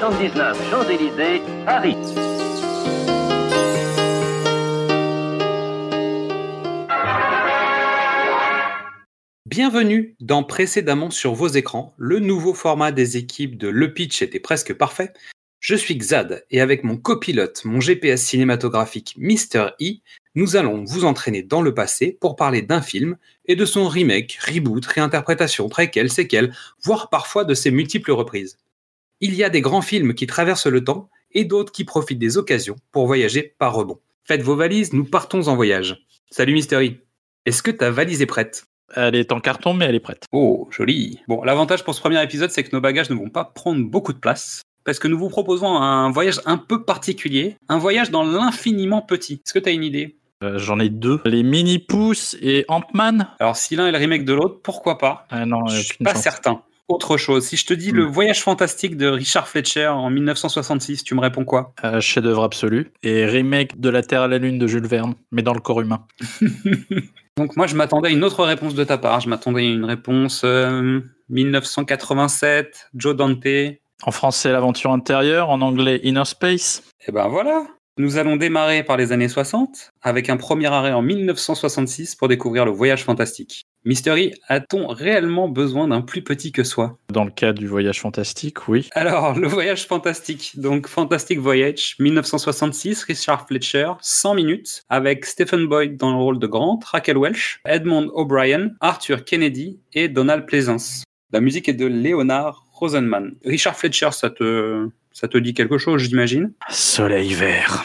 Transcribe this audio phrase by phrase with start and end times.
[0.00, 1.42] 79 Champs-Élysées.
[9.44, 14.40] Bienvenue dans Précédemment sur vos écrans, le nouveau format des équipes de Le Pitch était
[14.40, 15.12] presque parfait.
[15.58, 19.72] Je suis Xad et avec mon copilote, mon GPS cinématographique Mr.
[19.82, 19.96] E,
[20.34, 24.38] nous allons vous entraîner dans le passé pour parler d'un film et de son remake,
[24.50, 28.56] reboot, réinterprétation, préquel, séquel, voire parfois de ses multiples reprises.
[29.20, 32.38] Il y a des grands films qui traversent le temps et d'autres qui profitent des
[32.38, 33.98] occasions pour voyager par rebond.
[34.24, 36.06] Faites vos valises, nous partons en voyage.
[36.30, 36.58] Salut.
[36.72, 36.92] E.
[37.46, 38.64] Est-ce que ta valise est prête?
[38.96, 40.24] Elle est en carton, mais elle est prête.
[40.32, 41.20] Oh, joli.
[41.28, 44.12] Bon, l'avantage pour ce premier épisode, c'est que nos bagages ne vont pas prendre beaucoup
[44.12, 44.62] de place.
[44.84, 49.34] Parce que nous vous proposons un voyage un peu particulier, un voyage dans l'infiniment petit.
[49.44, 50.16] Est-ce que tu as une idée?
[50.42, 51.20] Euh, J'en ai deux.
[51.26, 53.28] Les Mini Pouce et Ant-Man?
[53.38, 55.26] Alors, si l'un est le remake de l'autre, pourquoi pas?
[55.28, 56.22] Ah non, Je suis pas chance.
[56.22, 56.62] certain.
[56.90, 57.96] Autre chose, si je te dis Hmm.
[57.96, 61.72] le voyage fantastique de Richard Fletcher en 1966, tu me réponds quoi?
[61.84, 62.90] Euh, Chef-d'œuvre absolu.
[63.02, 65.80] Et remake de La Terre à la Lune de Jules Verne, mais dans le corps
[65.80, 66.04] humain.
[67.36, 69.20] Donc moi, je m'attendais à une autre réponse de ta part.
[69.20, 73.46] Je m'attendais à une réponse euh, 1987, Joe Dante.
[73.46, 75.48] Et En français, L'aventure intérieure.
[75.50, 76.82] En anglais, Inner Space.
[77.12, 77.66] ben voilà.
[77.98, 82.64] Nous allons démarrer par les années 60, avec un premier arrêt en 1966 pour découvrir
[82.64, 83.64] le voyage fantastique.
[83.86, 86.98] Mystery, a-t-on réellement besoin d'un plus petit que soi?
[87.10, 88.90] Dans le cas du voyage fantastique, oui.
[88.92, 90.52] Alors, le voyage fantastique.
[90.60, 96.46] Donc, Fantastic Voyage, 1966, Richard Fletcher, 100 minutes, avec Stephen Boyd dans le rôle de
[96.46, 101.04] Grant, Raquel Welch, Edmond O'Brien, Arthur Kennedy et Donald Pleasance.
[101.32, 103.36] La musique est de Leonard Rosenman.
[103.46, 106.52] Richard Fletcher, ça te, ça te dit quelque chose, j'imagine?
[106.68, 107.84] Soleil vert.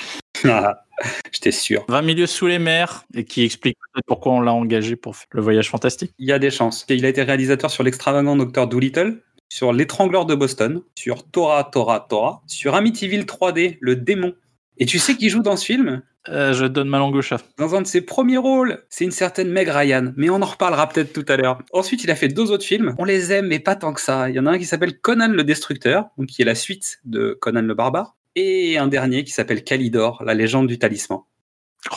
[1.31, 1.85] J'étais sûr.
[1.87, 5.41] 20 milieux sous les mers, et qui explique peut-être pourquoi on l'a engagé pour le
[5.41, 6.11] voyage fantastique.
[6.19, 6.85] Il y a des chances.
[6.89, 12.05] Il a été réalisateur sur l'extravagant Docteur Doolittle, sur L'étrangleur de Boston, sur Tora Tora
[12.09, 14.33] Tora, sur Amityville 3D, Le démon.
[14.77, 16.01] Et tu sais qui joue dans ce film?
[16.27, 17.43] Euh, je donne ma langue au chat.
[17.57, 20.89] dans un de ses premiers rôles, c'est une certaine Meg Ryan, mais on en reparlera
[20.89, 21.59] peut-être tout à l'heure.
[21.71, 22.95] Ensuite, il a fait deux autres films.
[22.97, 24.29] On les aime, mais pas tant que ça.
[24.29, 26.99] Il y en a un qui s'appelle Conan le Destructeur, donc qui est la suite
[27.05, 31.19] de Conan le Barbare, et un dernier qui s'appelle Calidor, la légende du talisman.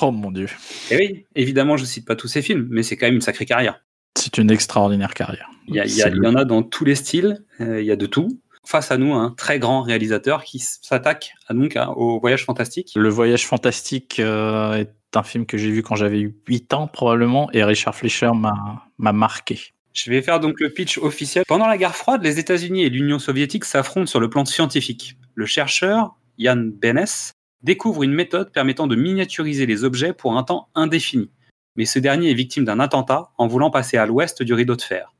[0.02, 0.48] Oh mon dieu.
[0.90, 3.46] Et oui, évidemment, je cite pas tous ces films, mais c'est quand même une sacrée
[3.46, 3.82] carrière.
[4.18, 5.48] C'est une extraordinaire carrière.
[5.68, 7.44] Il y, a- il y a- C'est il y en a dans tous les styles,
[7.60, 8.40] euh, il y a de tout.
[8.66, 12.92] Face à nous, un très grand réalisateur qui s'attaque donc au voyage fantastique.
[12.96, 16.86] Le voyage fantastique euh, est un film que j'ai vu quand j'avais eu 8 ans
[16.86, 19.58] probablement et Richard Fleischer m'a marqué.
[19.94, 21.44] Je vais faire donc le pitch officiel.
[21.48, 25.16] Pendant la guerre froide, les États-Unis et l'Union soviétique s'affrontent sur le plan scientifique.
[25.34, 27.32] Le chercheur, Jan Benes,
[27.62, 31.30] découvre une méthode permettant de miniaturiser les objets pour un temps indéfini.
[31.76, 34.82] Mais ce dernier est victime d'un attentat en voulant passer à l'ouest du rideau de
[34.82, 35.14] fer.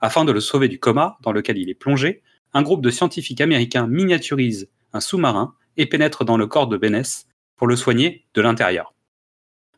[0.00, 2.22] Afin de le sauver du coma dans lequel il est plongé,
[2.54, 7.24] un groupe de scientifiques américains miniaturise un sous-marin et pénètre dans le corps de Benes
[7.56, 8.94] pour le soigner de l'intérieur.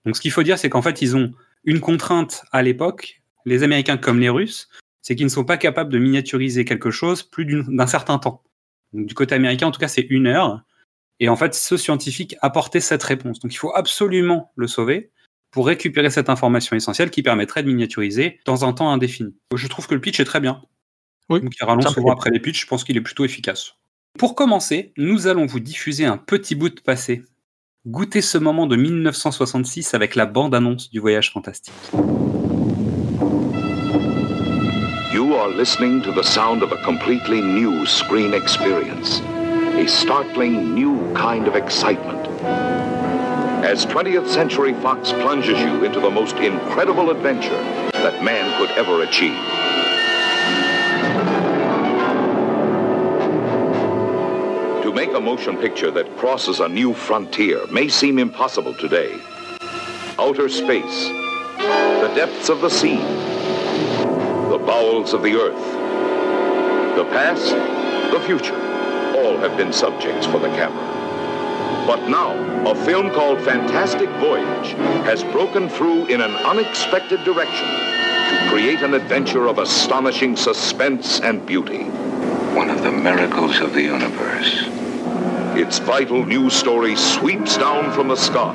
[0.05, 1.33] Donc ce qu'il faut dire, c'est qu'en fait, ils ont
[1.65, 4.69] une contrainte à l'époque, les Américains comme les Russes,
[5.03, 8.43] c'est qu'ils ne sont pas capables de miniaturiser quelque chose plus d'un certain temps.
[8.93, 10.63] Du côté américain, en tout cas, c'est une heure.
[11.21, 13.41] Et en fait, ce scientifique apportait cette réponse.
[13.41, 15.11] Donc il faut absolument le sauver
[15.51, 19.37] pour récupérer cette information essentielle qui permettrait de miniaturiser dans un temps indéfini.
[19.55, 20.63] Je trouve que le pitch est très bien.
[21.31, 23.75] Oui, Donc il rallonge souvent après les pitchs, je pense qu'il est plutôt efficace.
[24.19, 27.23] Pour commencer, nous allons vous diffuser un petit bout de passé.
[27.87, 31.75] Goûtez ce moment de 1966 avec la bande-annonce du voyage fantastique.
[35.13, 39.23] You are listening to the sound of a completely new screen experience,
[39.75, 42.29] a startling new kind of excitement.
[43.65, 47.61] As 20th Century Fox plunges you into the most incredible adventure
[47.93, 49.35] that man could ever achieve.
[54.85, 59.21] To make a motion picture that crosses a new frontier may seem impossible today.
[60.21, 61.09] Outer space,
[61.59, 62.99] the depths of the sea,
[64.51, 66.97] the bowels of the earth.
[66.97, 67.51] The past,
[68.13, 68.64] the future,
[69.45, 70.95] have been subjects for the camera.
[71.87, 72.33] But now,
[72.67, 74.73] a film called Fantastic Voyage
[75.05, 81.45] has broken through in an unexpected direction to create an adventure of astonishing suspense and
[81.45, 81.85] beauty.
[82.55, 84.67] One of the miracles of the universe.
[85.59, 88.55] Its vital news story sweeps down from the sky.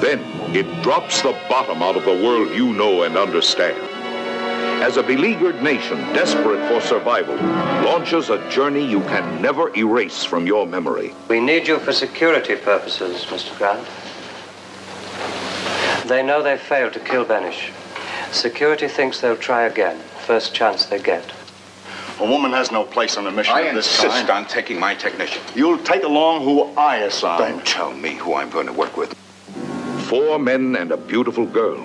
[0.00, 0.20] Then
[0.54, 3.87] it drops the bottom out of the world you know and understand.
[4.80, 7.34] As a beleaguered nation desperate for survival
[7.84, 11.12] launches a journey you can never erase from your memory.
[11.28, 13.58] We need you for security purposes, Mr.
[13.58, 13.86] Grant.
[16.08, 17.72] They know they failed to kill Benish.
[18.32, 21.32] Security thinks they'll try again, first chance they get.
[22.20, 24.30] A woman has no place on a mission I of this insist kind.
[24.30, 25.42] on taking my technician.
[25.56, 27.40] You'll take along who I assign.
[27.40, 29.12] Don't tell me who I'm going to work with.
[30.08, 31.78] Four men and a beautiful girl,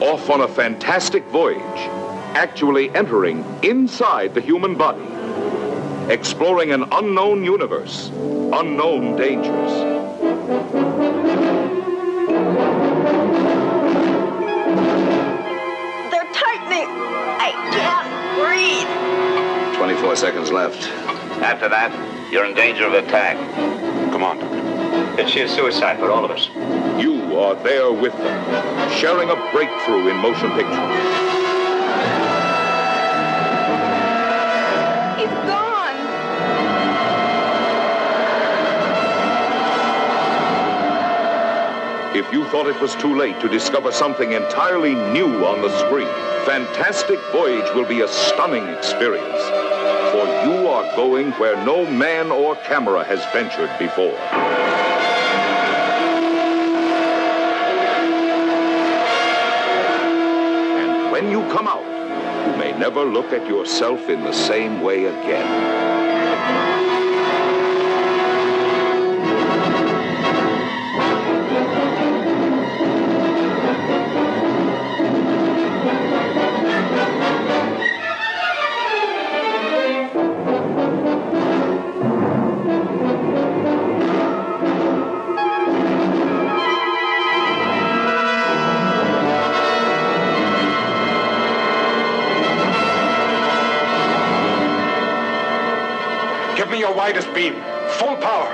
[0.00, 2.05] off on a fantastic voyage,
[2.36, 5.02] actually entering inside the human body,
[6.12, 8.10] exploring an unknown universe,
[8.52, 9.72] unknown dangers.
[16.10, 16.90] They're tightening.
[17.40, 18.08] I can't
[19.72, 19.78] breathe.
[19.78, 20.90] 24 seconds left.
[21.40, 21.90] After that,
[22.30, 23.38] you're in danger of attack.
[24.12, 25.22] Come on, Doctor.
[25.22, 26.50] It's sheer suicide for all of us.
[27.02, 31.35] You are there with them, sharing a breakthrough in motion pictures.
[42.26, 46.08] If you thought it was too late to discover something entirely new on the screen,
[46.44, 49.42] Fantastic Voyage will be a stunning experience.
[50.10, 54.18] For you are going where no man or camera has ventured before.
[60.80, 61.86] And when you come out,
[62.50, 66.95] you may never look at yourself in the same way again.
[97.06, 97.54] Beam.
[97.88, 98.48] Full power.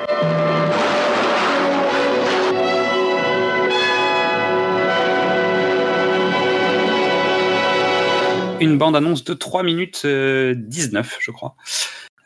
[8.61, 11.57] Une bande-annonce de 3 minutes euh, 19, je crois,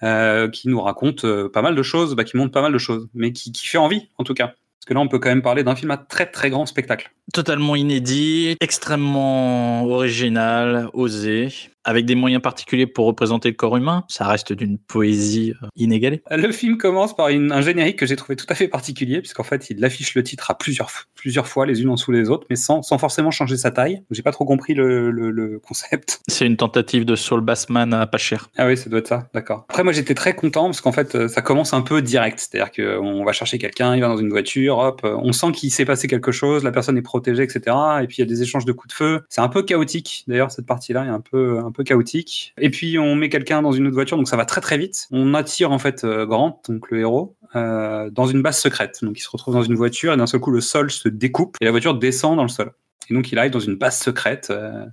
[0.03, 2.79] euh, qui nous raconte euh, pas mal de choses, bah, qui montre pas mal de
[2.79, 4.49] choses, mais qui, qui fait envie, en tout cas.
[4.49, 7.13] Parce que là, on peut quand même parler d'un film à très très grand spectacle.
[7.33, 11.53] Totalement inédit, extrêmement original, osé,
[11.87, 14.05] avec des moyens particuliers pour représenter le corps humain.
[14.09, 16.21] Ça reste d'une poésie euh, inégalée.
[16.31, 19.45] Le film commence par une- un générique que j'ai trouvé tout à fait particulier, puisqu'en
[19.45, 22.47] fait, il affiche le titre à plusieurs, plusieurs fois, les unes en dessous les autres,
[22.51, 24.03] mais sans, sans forcément changer sa taille.
[24.11, 26.21] J'ai pas trop compris le, le- le concept.
[26.29, 28.51] C'est une tentative de Saul Bassman à pas cher.
[28.59, 29.65] Ah oui, ça doit être ça, d'accord.
[29.69, 32.39] Après, moi, j'étais très content parce qu'en fait, euh, ça commence un peu direct.
[32.41, 35.71] C'est-à-dire qu'on va chercher quelqu'un, il va dans une voiture, hop, euh, on sent qu'il
[35.71, 37.77] s'est passé quelque chose, la personne est protégée, etc.
[38.03, 39.23] Et puis, il y a des échanges de coups de feu.
[39.29, 42.55] C'est un peu chaotique, d'ailleurs, cette partie-là est un peu, un peu chaotique.
[42.61, 45.07] Et puis, on met quelqu'un dans une autre voiture, donc ça va très très vite.
[45.11, 48.99] On attire, en fait, euh, Grant, donc le héros, euh, dans une base secrète.
[49.03, 51.57] Donc, il se retrouve dans une voiture et d'un seul coup, le sol se découpe
[51.61, 52.73] et la voiture descend dans le sol.
[53.11, 54.49] Et donc, il arrive dans une base secrète.
[54.51, 54.85] euh,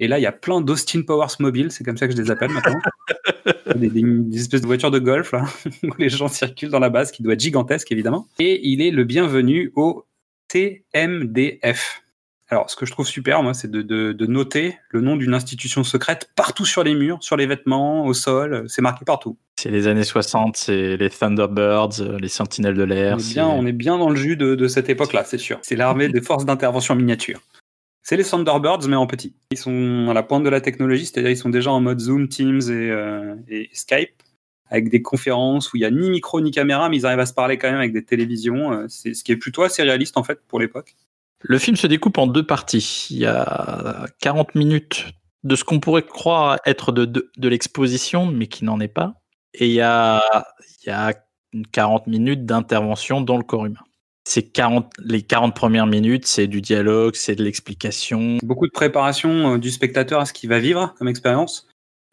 [0.00, 2.30] et là, il y a plein d'Austin Powers mobiles, c'est comme ça que je les
[2.30, 2.78] appelle maintenant.
[3.74, 5.44] des, des- des espèces de voitures de golf, là,
[5.82, 8.28] où les gens circulent dans la base, qui doit être gigantesque, évidemment.
[8.38, 10.04] Et il est le bienvenu au
[10.48, 12.02] TMDF.
[12.50, 15.34] Alors, ce que je trouve super, moi, c'est de, de- de noter le nom d'une
[15.34, 19.36] institution secrète partout sur les murs, sur les vêtements, au sol, c'est marqué partout.
[19.60, 23.16] C'est les années 60, c'est les Thunderbirds, euh, les Sentinelles de On l'air.
[23.16, 25.58] est, c'est- bien, on est bien dans le jus de, de cette époque-là, c'est sûr.
[25.62, 27.40] C'est l'armée des forces d'intervention miniature.
[28.02, 29.34] C'est les Thunderbirds, mais en petit.
[29.50, 32.28] Ils sont à la pointe de la technologie, c'est-à-dire ils sont déjà en mode Zoom,
[32.28, 34.22] Teams et, euh, et Skype,
[34.70, 37.26] avec des conférences où il n'y a ni micro ni caméra, mais ils arrivent à
[37.26, 38.72] se parler quand même avec des télévisions.
[38.72, 40.94] euh, C'est ce qui est plutôt assez réaliste en fait pour l'époque.
[41.40, 43.06] Le film se découpe en deux parties.
[43.10, 45.06] Il y a 40 minutes
[45.44, 49.14] de ce qu'on pourrait croire être de, de, de l'exposition, mais qui n'en est pas.
[49.54, 50.20] Et il y a,
[50.84, 51.14] il y a
[51.72, 53.80] 40 minutes d'intervention dans le corps humain.
[54.24, 58.38] C'est 40, les 40 premières minutes, c'est du dialogue, c'est de l'explication.
[58.42, 61.66] Beaucoup de préparation euh, du spectateur à ce qu'il va vivre comme expérience.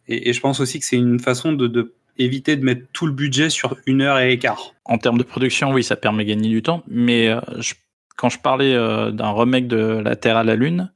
[0.08, 3.06] Et, et je pense aussi que c'est une façon de, de éviter de mettre tout
[3.06, 4.74] le budget sur une heure et quart.
[4.86, 6.84] En termes de production, oui, ça permet de gagner du temps.
[6.88, 7.74] Mais euh, je-
[8.16, 10.92] quand je parlais euh, d'un remake de La Terre à la Lune,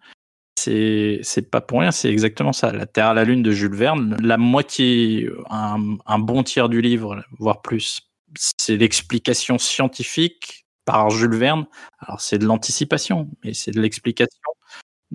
[0.55, 2.71] c'est c'est pas pour rien, c'est exactement ça.
[2.71, 6.81] La Terre à la Lune de Jules Verne, la moitié, un, un bon tiers du
[6.81, 11.65] livre, voire plus, c'est l'explication scientifique par Jules Verne.
[11.99, 14.39] Alors c'est de l'anticipation, mais c'est de l'explication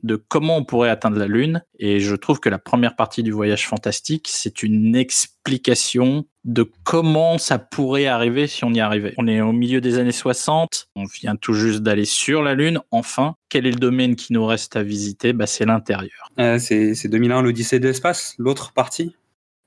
[0.03, 1.63] de comment on pourrait atteindre la Lune.
[1.79, 7.39] Et je trouve que la première partie du voyage fantastique, c'est une explication de comment
[7.39, 9.15] ça pourrait arriver si on y arrivait.
[9.17, 12.81] On est au milieu des années 60, on vient tout juste d'aller sur la Lune,
[12.91, 13.37] enfin.
[13.49, 15.33] Quel est le domaine qui nous reste à visiter?
[15.33, 16.31] Bah, C'est l'intérieur.
[16.39, 19.15] Euh, c'est c'est 2001, l'Odyssée de l'espace, l'autre partie.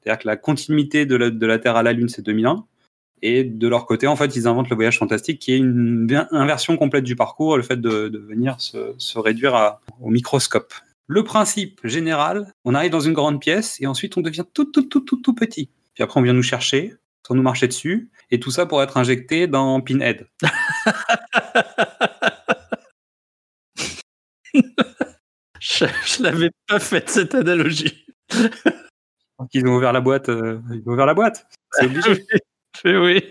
[0.02, 2.66] C'est-à-dire que la continuité de la, de la Terre à la Lune, c'est 2001.
[3.22, 6.78] Et de leur côté, en fait, ils inventent le voyage fantastique, qui est une inversion
[6.78, 10.74] complète du parcours, le fait de, de venir se, se réduire à- au microscope.
[11.08, 14.84] Le principe général, on arrive dans une grande pièce et ensuite on devient tout, tout,
[14.84, 15.70] tout, tout, tout petit.
[15.94, 16.94] Puis après, on vient nous chercher,
[17.26, 20.28] sans nous marcher dessus, et tout ça pour être injecté dans Pinhead.
[25.60, 28.06] Je, je l'avais pas faite cette analogie.
[29.54, 30.30] Ils ont ouvert la boîte.
[30.30, 31.48] euh, ils ont ouvert la boîte.
[31.72, 32.26] C'est obligé.
[32.86, 33.24] Oui.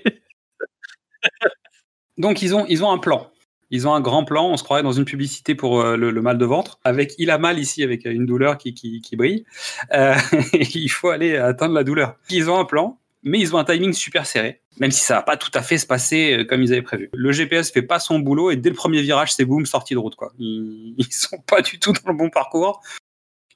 [2.18, 3.30] Donc ils ont, ils ont un plan.
[3.70, 4.48] Ils ont un grand plan.
[4.48, 6.78] On se croirait dans une publicité pour euh, le, mal de ventre.
[6.84, 9.44] Avec il a mal ici, avec une douleur qui, qui, brille.
[9.92, 10.14] Euh,
[10.52, 12.16] il faut aller atteindre la douleur.
[12.30, 14.60] Ils ont un plan, mais ils ont un timing super serré.
[14.78, 17.10] Même si ça va pas tout à fait se passer euh, comme ils avaient prévu.
[17.12, 19.98] Le GPS fait pas son boulot et dès le premier virage, c'est boum, sortie de
[19.98, 20.16] route.
[20.16, 20.32] Quoi.
[20.38, 22.82] Ils, ils sont pas du tout dans le bon parcours.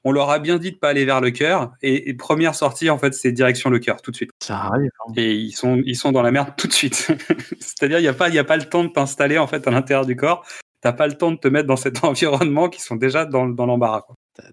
[0.03, 1.73] On leur a bien dit de pas aller vers le cœur.
[1.83, 4.31] Et, et première sortie, en fait, c'est direction le cœur, tout de suite.
[4.41, 4.89] Ça arrive.
[5.07, 5.13] hein.
[5.15, 7.11] Et ils sont, ils sont dans la merde tout de suite.
[7.59, 9.67] C'est-à-dire, il n'y a, pas- il y a pas le temps de t'installer en fait
[9.67, 10.45] à l'intérieur du corps.
[10.81, 13.65] T'as pas le temps de te mettre dans cet environnement qui sont déjà dans, dans
[13.67, 14.05] l'embarras.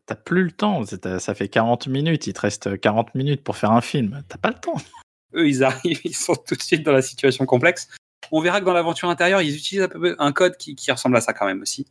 [0.06, 0.82] T'as- plus le temps.
[1.18, 2.26] Ça fait 40 minutes.
[2.26, 4.22] Il te reste 40 minutes pour faire un film.
[4.28, 4.74] T'as pas le temps.
[5.34, 7.88] Eux, ils arrivent, ils sont tout de suite dans la situation complexe.
[8.32, 11.16] On verra que dans l'aventure intérieure, ils utilisent un, peu, un code qui, qui ressemble
[11.16, 11.86] à ça quand même aussi.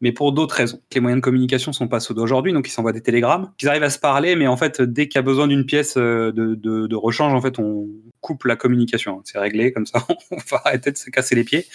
[0.00, 0.80] Mais pour d'autres raisons.
[0.94, 3.52] Les moyens de communication sont pas ceux d'aujourd'hui, donc ils s'envoient des télégrammes.
[3.60, 5.94] Ils arrivent à se parler, mais en fait, dès qu'il y a besoin d'une pièce
[5.96, 7.88] euh, de, rechange, en fait, on
[8.20, 9.20] coupe la communication.
[9.24, 11.66] C'est réglé, comme ça, on va arrêter de se casser les pieds.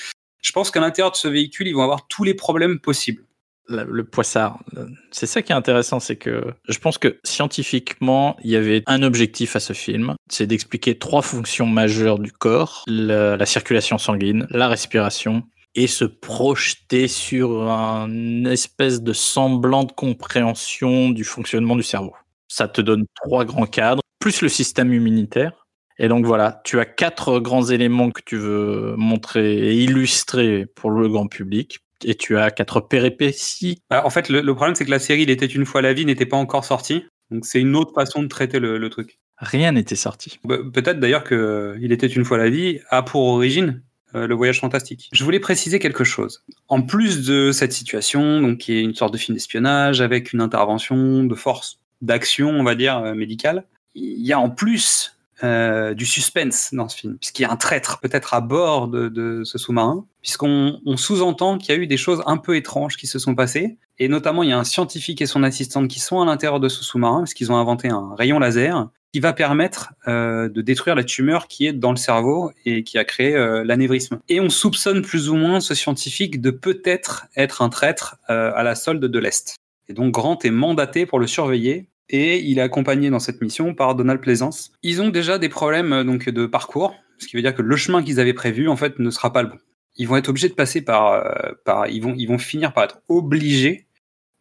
[0.41, 3.23] Je pense qu'à l'intérieur de ce véhicule, ils vont avoir tous les problèmes possibles.
[3.67, 4.59] Le poissard.
[4.77, 8.83] euh, C'est ça qui est intéressant, c'est que je pense que scientifiquement, il y avait
[8.85, 14.45] un objectif à ce film, c'est d'expliquer trois fonctions majeures du corps la circulation sanguine,
[14.51, 15.41] la respiration,
[15.75, 22.13] et se projeter sur un espèce de semblant de compréhension du fonctionnement du cerveau.
[22.47, 25.67] Ça te donne trois grands cadres, plus le système immunitaire.
[25.97, 30.91] Et donc voilà, tu as quatre grands éléments que tu veux montrer et illustrer pour
[30.91, 31.79] le grand public.
[32.03, 33.81] Et tu as quatre péripéties.
[33.89, 35.93] Alors, en fait, le, le problème, c'est que la série Il était une fois la
[35.93, 37.05] vie n'était pas encore sortie.
[37.31, 39.19] Donc, c'est une autre façon de traiter le, le truc.
[39.37, 40.39] Rien n'était sorti.
[40.43, 43.81] Bah, Peut-être d'ailleurs que Il était une fois la vie a pour origine
[44.15, 45.09] euh, le voyage fantastique.
[45.11, 46.43] Je voulais préciser quelque chose.
[46.69, 50.41] En plus de cette situation, donc qui est une sorte de film d'espionnage avec une
[50.41, 55.93] intervention de force d'action, on va dire euh, médicale, il y a en plus euh,
[55.93, 59.43] du suspense dans ce film, puisqu'il y a un traître peut-être à bord de, de
[59.43, 63.07] ce sous-marin, puisqu'on on sous-entend qu'il y a eu des choses un peu étranges qui
[63.07, 66.21] se sont passées, et notamment il y a un scientifique et son assistante qui sont
[66.21, 69.93] à l'intérieur de ce sous-marin, parce qu'ils ont inventé un rayon laser qui va permettre
[70.09, 73.63] euh, de détruire la tumeur qui est dans le cerveau et qui a créé euh,
[73.63, 74.19] l'anévrisme.
[74.27, 78.63] Et on soupçonne plus ou moins ce scientifique de peut-être être un traître euh, à
[78.63, 79.55] la solde de l'Est.
[79.87, 83.73] Et donc Grant est mandaté pour le surveiller et il est accompagné dans cette mission
[83.73, 84.73] par Donald Pleasance.
[84.83, 88.03] Ils ont déjà des problèmes donc de parcours, ce qui veut dire que le chemin
[88.03, 89.59] qu'ils avaient prévu en fait ne sera pas le bon.
[89.95, 91.23] Ils vont être obligés de passer par,
[91.63, 93.84] par ils vont ils vont finir par être obligés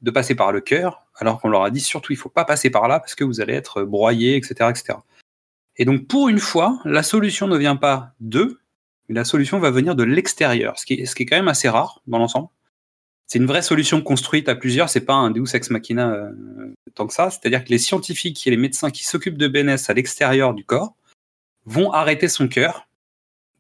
[0.05, 2.71] de passer par le cœur, alors qu'on leur a dit surtout il faut pas passer
[2.71, 4.99] par là parce que vous allez être broyé, etc., etc.
[5.77, 8.61] Et donc pour une fois, la solution ne vient pas d'eux,
[9.09, 11.69] mais la solution va venir de l'extérieur, ce qui, est, qui est quand même assez
[11.69, 12.49] rare dans l'ensemble.
[13.27, 16.31] C'est une vraie solution construite à plusieurs, c'est pas un Deus ex machina euh,
[16.95, 17.31] tant que ça.
[17.31, 20.95] C'est-à-dire que les scientifiques et les médecins qui s'occupent de Bénès à l'extérieur du corps
[21.65, 22.87] vont arrêter son cœur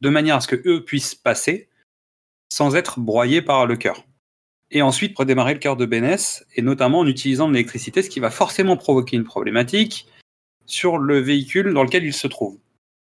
[0.02, 1.70] de manière à ce que eux puissent passer
[2.50, 4.04] sans être broyés par le cœur.
[4.71, 8.21] Et ensuite redémarrer le cœur de Bénès, et notamment en utilisant de l'électricité, ce qui
[8.21, 10.06] va forcément provoquer une problématique
[10.66, 12.59] sur le véhicule dans lequel il se trouve.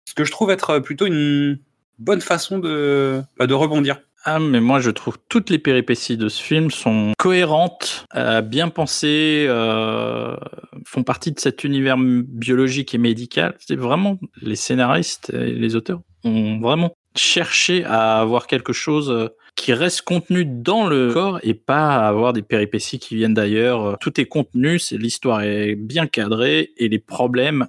[0.08, 1.58] Ce que je trouve être plutôt une
[1.98, 4.00] bonne façon de, bah, de rebondir.
[4.24, 8.68] Ah, mais moi je trouve toutes les péripéties de ce film sont cohérentes, euh, bien
[8.68, 10.36] pensées, euh,
[10.84, 13.54] font partie de cet univers biologique et médical.
[13.58, 19.28] C'est vraiment les scénaristes et les auteurs ont vraiment cherché à avoir quelque chose euh,
[19.56, 23.98] qui reste contenu dans le corps et pas avoir des péripéties qui viennent d'ailleurs.
[24.00, 27.68] Tout est contenu, c'est l'histoire est bien cadrée et les problèmes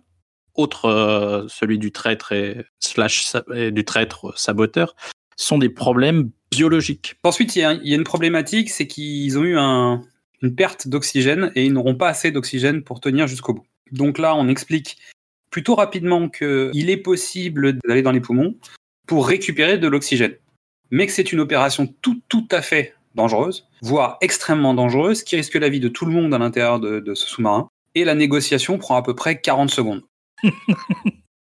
[0.56, 3.34] autres, euh, celui du traître et slash
[3.72, 4.96] du traître saboteur,
[5.38, 7.16] sont des problèmes biologiques.
[7.24, 10.02] Ensuite, il y, a- une problématique, c'est qu'ils ont eu un-
[10.42, 13.66] une perte d'oxygène et ils n'auront pas assez d'oxygène pour tenir jusqu'au bout.
[13.92, 14.98] Donc là, on explique
[15.50, 18.56] plutôt rapidement qu'il est possible d'aller dans les poumons
[19.08, 20.36] pour récupérer de l'oxygène,
[20.92, 25.56] mais que c'est une opération tout, tout à fait dangereuse, voire extrêmement dangereuse, qui risque
[25.56, 27.68] la vie de tout le monde à l'intérieur de, de ce sous-marin.
[27.96, 30.04] Et la négociation prend à peu près 40 secondes.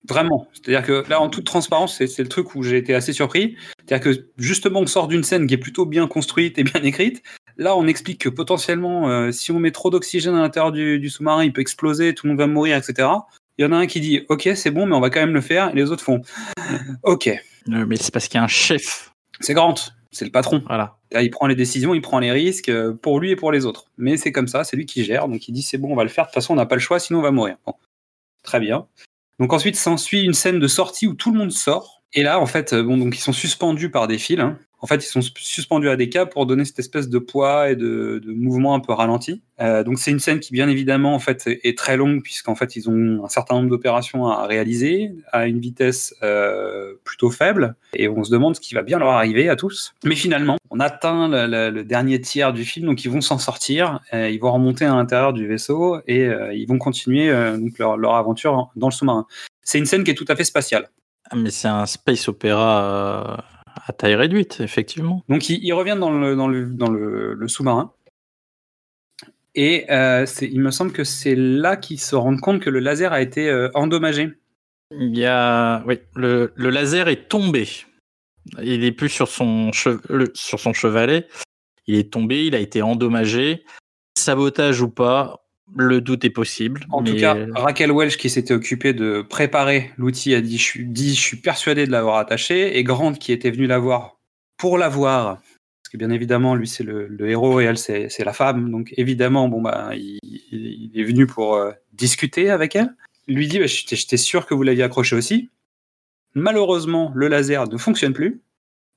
[0.09, 0.49] Vraiment.
[0.55, 3.57] C'est-à-dire que là, en toute transparence, c'est le truc où j'ai été assez surpris.
[3.87, 7.23] C'est-à-dire que justement, on sort d'une scène qui est plutôt bien construite et bien écrite.
[7.59, 11.11] Là, on explique que potentiellement, euh, si on met trop d'oxygène à l'intérieur du, du
[11.11, 13.09] sous-marin, il peut exploser, tout le monde va mourir, etc.
[13.59, 15.35] Il y en a un qui dit Ok, c'est bon, mais on va quand même
[15.35, 15.71] le faire.
[15.71, 16.23] Et les autres font
[17.03, 17.31] Ok.
[17.67, 19.13] Mais c'est parce qu'il y a un chef.
[19.41, 19.75] C'est Grant,
[20.11, 20.63] c'est le patron.
[20.67, 20.97] Voilà.
[21.11, 23.65] Là, Il prend les décisions, il prend les risques euh, pour lui et pour les
[23.67, 23.87] autres.
[23.97, 25.29] Mais c'est comme ça, c'est lui qui gère.
[25.29, 26.25] Donc il dit c'est bon, on va le faire.
[26.25, 27.57] De toute façon, on n'a pas le choix, sinon on va mourir.
[27.67, 27.75] Bon.
[28.43, 28.87] Très bien.
[29.39, 32.03] Donc ensuite s'ensuit une scène de sortie où tout le monde sort.
[32.15, 34.41] Et là, en fait, euh, bon, donc ils sont suspendus par des fils.
[34.41, 34.59] hein.
[34.81, 37.77] En fait, ils sont suspendus à des câbles pour donner cette espèce de poids et
[37.77, 39.43] de, mouvement un peu ralenti.
[39.61, 42.77] Euh, donc c'est une scène qui, bien évidemment, en fait, est très longue puisqu'en fait,
[42.77, 47.75] ils ont un certain nombre d'opérations à réaliser à une vitesse euh, plutôt faible.
[47.93, 49.95] Et on se demande ce qui va bien leur arriver à tous.
[50.05, 54.01] Mais finalement, on atteint le, dernier tiers du film, donc ils vont s'en sortir.
[54.15, 58.15] Euh, ils vont remonter à l'intérieur du vaisseau et ils vont continuer donc leur, leur
[58.15, 59.27] aventure dans le sous-marin.
[59.63, 60.89] C'est une scène qui est tout à fait spatiale.
[61.31, 63.45] Ah, Mais c'est un space opéra
[63.89, 65.25] à taille réduite, effectivement.
[65.29, 67.93] Donc ils, ils reviennent dans le, dans le, dans le, le sous-marin.
[69.55, 73.13] Et euh, il me semble que c'est là qu'ils se rendent compte que le laser
[73.13, 74.31] a été euh, endommagé.
[74.93, 77.69] Il y a, oui, le, le laser est tombé.
[78.63, 81.27] Il est plus sur son, che- le- sur son chevalet.
[81.87, 83.65] Il est tombé, il a été endommagé.
[84.17, 85.45] Sabotage ou pas,
[85.77, 86.87] le doute est possible.
[86.91, 90.85] En tout cas, Raquel Welch, qui s'était occupée de préparer l'outil, a dit je, suis,
[90.85, 92.79] dit je suis persuadé de l'avoir attaché.
[92.79, 94.19] Et Grant, qui était venu la voir
[94.57, 98.25] pour la voir, parce que bien évidemment, lui, c'est le, le héros et elle, c'est
[98.25, 98.71] la femme.
[98.71, 102.95] Donc évidemment, bon, bah, il, est venu pour euh, discuter avec elle.
[103.27, 105.51] Lui dit bah, j'étais sûr que vous l'aviez accroché aussi.
[106.35, 108.43] Malheureusement, le laser ne fonctionne plus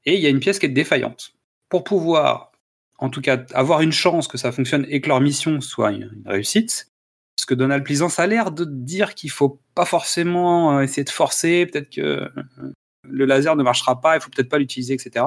[0.06, 1.34] et il y a une pièce qui est défaillante.
[1.70, 2.50] Pour pouvoir,
[3.01, 6.24] en tout cas, avoir une chance que ça fonctionne et que leur mission soit une,
[6.25, 6.88] réussite,
[7.36, 11.10] parce que Donald Pleasance a l'air de dire qu'il faut pas forcément euh, essayer de
[11.10, 12.29] forcer, peut-être que euh,
[13.03, 15.25] le laser ne marchera pas, il faut peut-être pas l'utiliser, etc.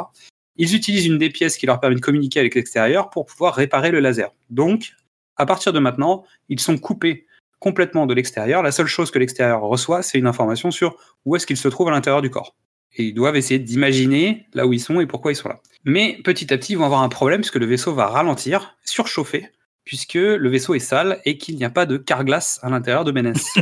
[0.57, 3.91] Ils utilisent une des pièces qui leur permet de communiquer avec l'extérieur pour pouvoir réparer
[3.91, 4.31] le laser.
[4.51, 4.93] Donc,
[5.37, 7.27] à partir de maintenant, ils sont coupés
[7.59, 8.63] complètement de l'extérieur.
[8.63, 11.89] La seule chose que l'extérieur reçoit, c'est une information sur où est-ce qu'ils se trouvent
[11.89, 12.55] à l'intérieur du corps.
[12.97, 15.61] Et ils doivent essayer d'imaginer là où ils sont et pourquoi ils sont là.
[15.85, 19.51] Mais petit à petit, ils vont avoir un problème puisque le vaisseau va ralentir, surchauffer,
[19.85, 23.13] puisque le vaisseau est sale et qu'il n'y a pas de carglass à l'intérieur de
[23.13, 23.45] Ménès.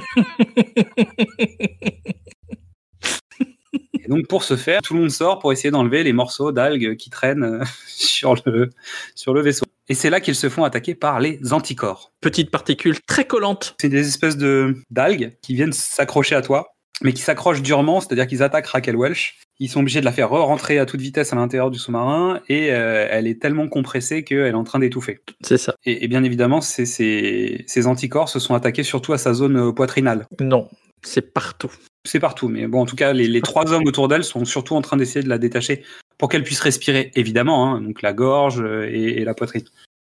[4.05, 6.97] Et donc pour ce faire, tout le monde sort pour essayer d'enlever les morceaux d'algues
[6.97, 8.71] qui traînent euh, sur le,
[9.14, 9.64] sur le vaisseau.
[9.88, 12.12] Et c'est là qu'ils se font attaquer par les anticorps.
[12.21, 13.75] Petite particule très collante.
[13.81, 18.26] C'est des espèces de d'algues qui viennent s'accrocher à toi, mais qui s'accrochent durement, c'est-à-dire
[18.26, 19.38] qu'ils attaquent Raquel Welch.
[19.59, 22.72] Ils sont obligés de la faire re-rentrer à toute vitesse à l'intérieur du sous-marin et
[22.72, 25.20] euh, elle est tellement compressée qu'elle est en train d'étouffer.
[25.42, 25.74] C'est ça.
[25.85, 29.57] Et, et bien évidemment, ces, ces, ces anticorps se sont attaqués surtout à sa zone
[29.57, 30.26] euh, poitrinale.
[30.40, 30.68] Non,
[31.02, 31.70] c'est partout.
[32.05, 34.74] C'est partout, mais bon, en tout cas, les, les trois hommes autour d'elle sont surtout
[34.74, 35.85] en train d'essayer de la détacher
[36.18, 39.64] pour qu'elle puisse respirer, évidemment, hein, donc la gorge euh, et, et la poitrine.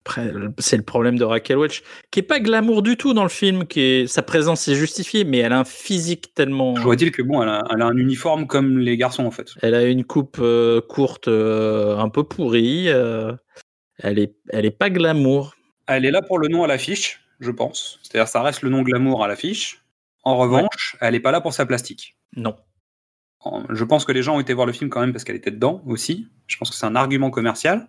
[0.06, 3.28] Après, c'est le problème de Raquel Welch, qui est pas glamour du tout dans le
[3.28, 6.74] film, qui est sa présence est justifiée, mais elle a un physique tellement.
[6.74, 9.50] Je dire que bon, elle a, elle a un uniforme comme les garçons en fait.
[9.60, 12.88] Elle a une coupe euh, courte, euh, un peu pourrie.
[12.88, 13.32] euh,
[13.98, 15.54] elle est, elle est pas glamour.
[15.86, 17.98] Elle est là pour le nom à l'affiche, je pense.
[18.02, 19.82] C'est-à-dire, ça reste le nom glamour à l'affiche.
[20.22, 22.16] En revanche, elle n'est pas là pour sa plastique.
[22.36, 22.56] Non.
[23.70, 25.50] Je pense que les gens ont été voir le film quand même parce qu'elle était
[25.50, 26.28] dedans aussi.
[26.46, 27.88] Je pense que c'est un argument commercial.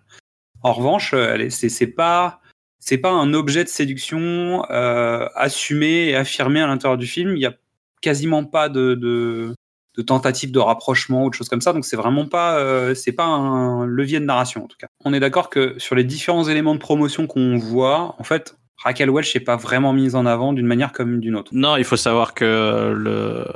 [0.62, 2.40] En revanche, euh, c'est pas
[2.78, 7.36] c'est pas un objet de séduction euh, assumé et affirmé à l'intérieur du film.
[7.36, 7.54] Il y a
[8.00, 9.54] quasiment pas de, de,
[9.96, 11.72] de tentative de rapprochement ou de choses comme ça.
[11.72, 14.88] Donc c'est vraiment pas euh, c'est pas un levier de narration en tout cas.
[15.04, 19.10] On est d'accord que sur les différents éléments de promotion qu'on voit, en fait, Raquel
[19.10, 21.52] Welch n'est pas vraiment mise en avant d'une manière comme d'une autre.
[21.54, 23.46] Non, il faut savoir que le,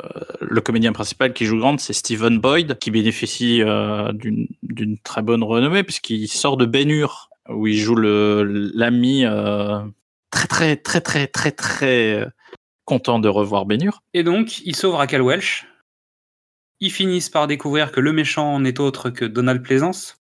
[0.41, 5.43] le comédien principal qui joue Grant, c'est Stephen Boyd, qui bénéficie euh, d'une très bonne
[5.43, 9.81] renommée, puisqu'il sort de Ben Hur, où il joue l'ami euh,
[10.31, 12.27] très très très très très très euh,
[12.85, 14.03] content de revoir Ben Hur.
[14.15, 15.67] Et donc, ils sauvent Raquel Welch.
[16.81, 20.19] Ils finissent par découvrir que le méchant n'est autre que Donald Pleasance.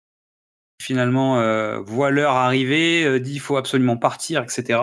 [0.81, 4.79] Finalement, euh, voit l'heure arriver, euh, dit il faut absolument partir, etc.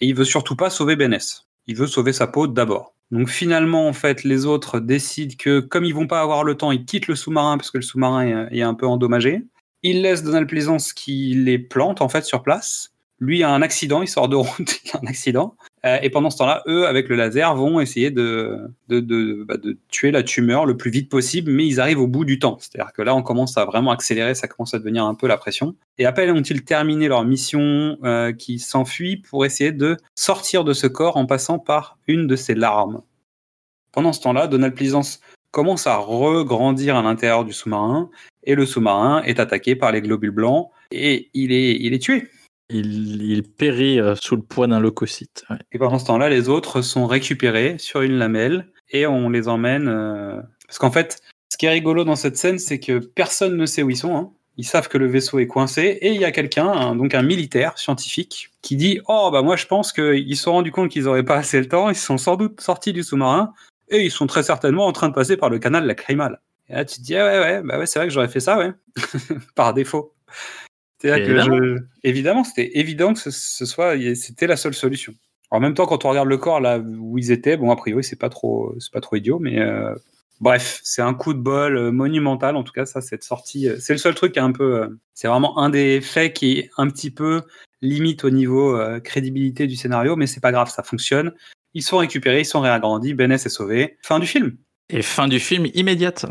[0.00, 1.46] Et il veut surtout pas sauver Beness.
[1.68, 2.94] Il veut sauver sa peau d'abord.
[3.12, 6.72] Donc finalement, en fait, les autres décident que comme ils vont pas avoir le temps,
[6.72, 9.44] ils quittent le sous-marin parce que le sous-marin est, un peu endommagé.
[9.84, 12.92] Ils laissent Donald Pleasance qui les plante en fait sur place.
[13.20, 15.54] Lui a un accident, il sort de route, il a un accident.
[15.86, 19.78] Euh, et pendant ce temps-là, eux, avec le laser, vont essayer de, de, bah, de,
[19.88, 22.58] tuer la tumeur le plus vite possible, mais ils arrivent au bout du temps.
[22.60, 25.38] C'est-à-dire que là, on commence à vraiment accélérer, ça commence à devenir un peu la
[25.38, 25.74] pression.
[25.98, 30.74] Et à peine ont-ils terminé leur mission euh, qui s'enfuit pour essayer de sortir de
[30.74, 33.00] ce corps en passant par une de ces larmes?
[33.92, 38.10] Pendant ce temps-là, Donald Pleasance commence à regrandir à l'intérieur du sous-marin,
[38.44, 42.28] et le sous-marin est attaqué par les globules blancs, et il est, il est tué.
[42.70, 45.44] Il, périt euh, sous le poids d'un leucocyte.
[45.72, 49.88] Et pendant ce temps-là, les autres sont récupérés sur une lamelle et on les emmène.
[49.88, 53.66] Euh, parce qu'en fait, ce qui est rigolo dans cette scène, c'est que personne ne
[53.66, 54.16] sait où ils sont.
[54.16, 54.30] Hein.
[54.56, 57.78] Ils savent que le vaisseau est coincé et il y a quelqu'un, donc un militaire
[57.78, 61.24] scientifique, qui dit Oh, bah moi je pense qu'ils se sont rendus compte qu'ils n'auraient
[61.24, 63.54] pas assez le temps, ils sont sans doute sortis du sous-marin
[63.88, 66.40] et ils sont très certainement en train de passer par le canal lacrymal.
[66.68, 68.40] Et là tu te dis ah ouais, ouais, bah ouais, c'est vrai que j'aurais fait
[68.40, 68.72] ça, ouais,
[69.54, 70.14] par défaut.
[72.02, 75.14] Évidemment, c'était évident que ce, soit, c'était la seule solution.
[75.50, 78.04] En même temps, quand on regarde le corps là où ils étaient, bon, a priori,
[78.04, 79.94] c'est pas trop, c'est pas trop idiot, mais euh,
[80.40, 82.54] bref, c'est un coup de bol euh, monumental.
[82.54, 84.96] En tout cas, ça, cette sortie, euh, c'est le seul truc qui est un peu,
[85.12, 87.42] c'est vraiment un des faits qui est un petit peu
[87.82, 91.32] limite au niveau crédibilité du scénario, mais c'est pas grave, ça fonctionne.
[91.72, 93.96] Ils sont récupérés, ils sont réagrandis, Benès est sauvé.
[94.02, 94.56] Fin du film.
[94.92, 96.26] Et fin du film immédiate.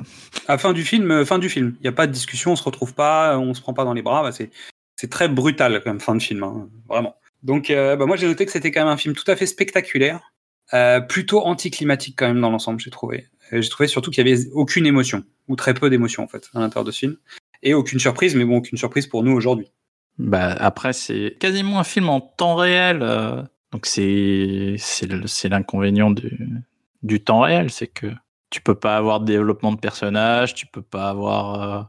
[0.48, 1.76] À fin du film, euh, fin du film.
[1.80, 3.94] Il n'y a pas de discussion, on se retrouve pas, on se prend pas dans
[3.94, 4.22] les bras.
[4.22, 4.50] Bah, c'est,
[4.96, 7.16] c'est très brutal comme fin de film, hein, vraiment.
[7.42, 9.46] Donc, euh, bah, moi j'ai noté que c'était quand même un film tout à fait
[9.46, 10.34] spectaculaire,
[10.74, 13.28] euh, plutôt anticlimatique quand même dans l'ensemble, j'ai trouvé.
[13.52, 16.60] j'ai trouvé surtout qu'il y avait aucune émotion ou très peu d'émotion en fait à
[16.60, 17.16] l'intérieur de ce film,
[17.64, 19.72] et aucune surprise, mais bon, aucune surprise pour nous aujourd'hui.
[20.18, 23.00] Bah après c'est quasiment un film en temps réel,
[23.72, 26.38] donc c'est c'est l'inconvénient du
[27.04, 28.08] du temps réel, c'est que
[28.50, 31.84] tu peux pas avoir de développement de personnage, tu peux pas avoir euh,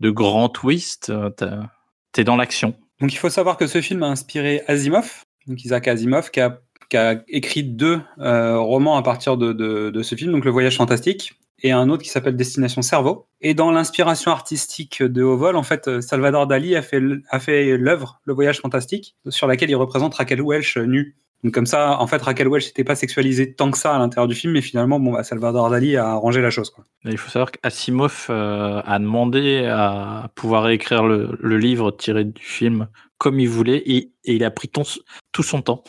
[0.00, 1.30] de grands twists, euh,
[2.12, 2.74] tu es dans l'action.
[3.00, 6.60] Donc il faut savoir que ce film a inspiré Asimov, Isaac Asimov, qui a,
[7.28, 11.88] écrit deux euh, romans à partir de, ce film, donc Le Voyage Fantastique et un
[11.90, 13.28] autre qui s'appelle Destination Cerveau.
[13.42, 17.76] Et dans l'inspiration artistique de Haut Vol, en fait, Salvador Dali a fait, a fait
[17.76, 21.16] l'œuvre Le Voyage Fantastique, sur laquelle il représente Raquel Welch nue.
[21.42, 24.28] Donc comme ça, en fait, Raquel Welch n'était pas sexualisée tant que ça à l'intérieur
[24.28, 26.70] du film, mais finalement, bon, bah, Salvador Dali a arrangé la chose.
[26.70, 26.84] Quoi.
[27.04, 32.88] Il faut savoir qu'Asimov euh, a demandé à pouvoir réécrire le, livre tiré du film
[33.18, 35.82] comme il voulait, et, il a pris tout son temps.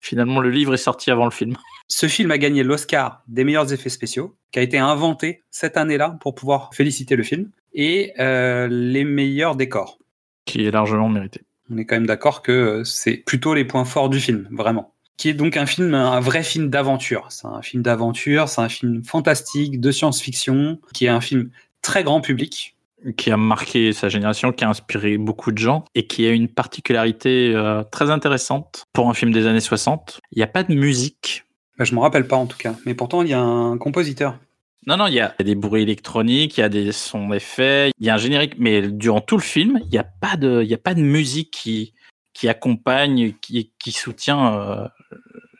[0.00, 1.56] Finalement, le livre est sorti avant le film.
[1.88, 6.18] Ce film a gagné l'Oscar des meilleurs effets spéciaux, qui a été inventé cette année-là
[6.20, 9.98] pour pouvoir féliciter le film, et euh, les meilleurs décors.
[10.44, 13.84] Qui est largement mérité on est quand même d'accord que euh, c'est plutôt les points
[13.84, 14.94] forts du film, vraiment.
[15.16, 17.26] Qui est donc un film, un vrai film d'aventure.
[17.30, 21.50] C'est un film d'aventure, c'est un film fantastique, de science-fiction, qui est un film
[21.82, 22.76] très grand public.
[23.16, 26.48] Qui a marqué sa génération, qui a inspiré beaucoup de gens et qui a une
[26.48, 30.20] particularité euh, très intéressante pour un film des années 60.
[30.32, 31.44] Il n'y a pas de musique.
[31.78, 33.78] Bah, je ne me rappelle pas en tout cas, mais pourtant il y a un
[33.78, 34.36] compositeur.
[34.86, 38.06] Non, non, il y a des bruits électroniques, il y a des sons d'effets, il
[38.06, 40.78] y a un générique, mais durant tout le film, il n'y a pas de, a
[40.78, 41.92] pas de musique qui,
[42.32, 44.88] qui accompagne, qui, qui soutient euh,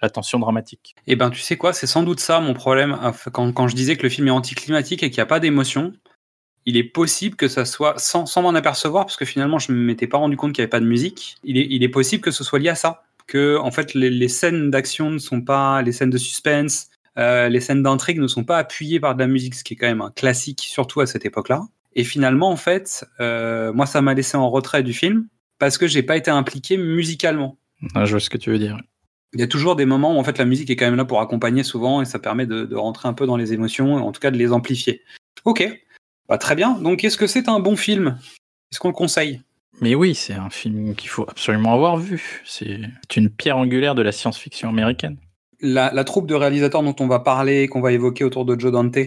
[0.00, 0.94] la tension dramatique.
[1.06, 2.98] Eh ben, tu sais quoi, c'est sans doute ça mon problème
[3.32, 5.92] quand, quand je disais que le film est anticlimatique et qu'il n'y a pas d'émotion.
[6.64, 9.78] Il est possible que ça soit, sans, sans m'en apercevoir, parce que finalement je ne
[9.78, 12.22] m'étais pas rendu compte qu'il n'y avait pas de musique, il est, il est possible
[12.22, 13.04] que ce soit lié à ça.
[13.26, 16.87] Que en fait les scènes d'action ne sont pas, les scènes de suspense,
[17.18, 19.76] euh, les scènes d'intrigue ne sont pas appuyées par de la musique, ce qui est
[19.76, 21.62] quand même un classique, surtout à cette époque-là.
[21.94, 25.26] Et finalement, en fait, euh, moi, ça m'a laissé en retrait du film
[25.58, 27.58] parce que j'ai pas été impliqué musicalement.
[27.94, 28.78] Ah, je vois ce que tu veux dire.
[29.34, 31.04] Il y a toujours des moments où en fait la musique est quand même là
[31.04, 34.20] pour accompagner souvent et ça permet de, rentrer un peu dans les émotions, en tout
[34.20, 35.02] cas de les amplifier.
[35.44, 35.68] Ok,
[36.28, 36.78] bah, très bien.
[36.78, 38.18] Donc est-ce que c'est un bon film?
[38.70, 39.42] Est-ce qu'on le conseille?
[39.80, 42.42] Mais oui, c'est un film qu'il faut absolument avoir vu.
[42.44, 42.80] C'est
[43.16, 45.18] une pierre angulaire de la science-fiction américaine
[45.60, 48.98] la, troupe de réalisateurs dont on va parler, qu'on va évoquer autour de Joe Dante,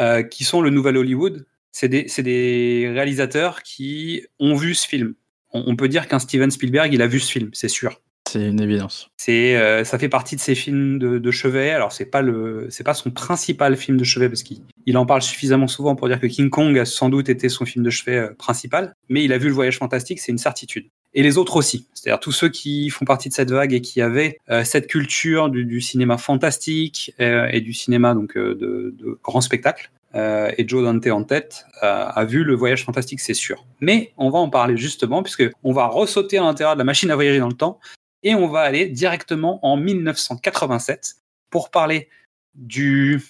[0.00, 5.14] euh, qui sont le nouvel Hollywood, c'est des, réalisateurs qui ont vu ce film.
[5.52, 8.00] On, peut dire qu'un Steven Spielberg, il a vu ce film, c'est sûr.
[8.28, 9.08] C'est une évidence.
[9.16, 11.70] C'est, euh, ça fait partie de ses films de, chevet.
[11.70, 15.22] Alors c'est pas le, c'est pas son principal film de chevet parce qu'il en parle
[15.22, 18.16] suffisamment souvent pour dire que King Kong a sans doute été son film de chevet
[18.16, 18.94] euh, principal.
[19.08, 21.88] Mais il a vu le Voyage fantastique, c'est une certitude et les autres aussi.
[21.94, 25.48] C'est-à-dire tous ceux qui font partie de cette vague et qui avaient euh, cette culture
[25.48, 29.90] du, cinéma fantastique euh, et du cinéma donc euh, de, de, grand spectacle.
[30.14, 33.66] et Joe Dante en tête a vu le voyage fantastique, c'est sûr.
[33.80, 37.10] Mais on va en parler justement puisque on va ressauter à l'intérieur de la machine
[37.10, 37.80] à voyager dans le temps
[38.22, 41.16] et on va aller directement en 1987
[41.50, 42.08] pour parler
[42.54, 43.22] du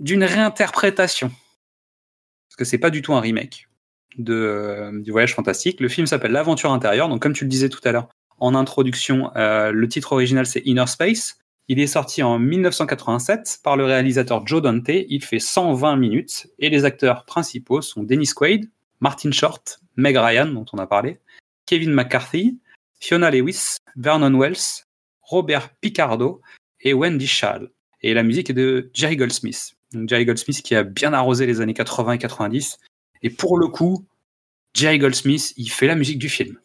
[0.00, 1.30] d'une réinterprétation
[2.48, 3.68] parce que c'est pas du tout un remake
[4.18, 5.80] euh, du voyage fantastique.
[5.80, 7.08] Le film s'appelle L'aventure intérieure.
[7.08, 10.60] Donc, comme tu le disais tout à l'heure, En introduction, euh, le titre original c'est
[10.64, 11.38] Inner Space.
[11.68, 14.88] Il est sorti en 1987 par le réalisateur Joe Dante.
[14.88, 18.68] Il fait 120 minutes et les acteurs principaux sont Dennis Quaid,
[19.00, 21.20] Martin Short, Meg Ryan dont on a parlé,
[21.66, 22.58] Kevin McCarthy,
[23.00, 24.84] Fiona Lewis, Vernon Wells,
[25.22, 26.42] Robert Picardo
[26.80, 27.70] et Wendy Schall.
[28.02, 29.74] Et la musique est de Jerry Goldsmith.
[30.06, 32.78] Jerry Goldsmith qui a bien arrosé les années 80 et 90.
[33.24, 34.06] Et pour le coup,
[34.74, 36.56] Jerry Goldsmith, il fait la musique du film.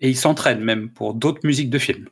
[0.00, 2.08] Et il s'entraîne même pour d'autres musiques de films.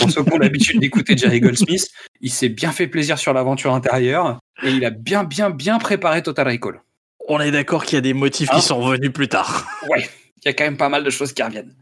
[0.00, 1.88] pour ceux qui ont l'habitude d'écouter Jerry Goldsmith,
[2.20, 6.22] il s'est bien fait plaisir sur l'aventure intérieure et il a bien, bien, bien préparé
[6.22, 6.82] Total Recall.
[7.28, 9.68] On est d'accord qu'il y a des motifs Hein qui sont revenus plus tard.
[9.88, 10.08] Ouais,
[10.44, 11.74] il y a quand même pas mal de choses qui reviennent.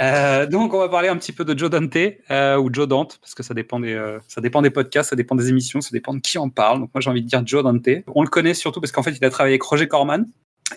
[0.00, 1.96] Euh, donc, on va parler un petit peu de Joe Dante
[2.30, 5.16] euh, ou Joe Dante, parce que ça dépend, des, euh, ça dépend des podcasts, ça
[5.16, 6.80] dépend des émissions, ça dépend de qui en parle.
[6.80, 7.88] Donc, moi, j'ai envie de dire Joe Dante.
[8.14, 10.26] On le connaît surtout parce qu'en fait, il a travaillé avec Roger Corman.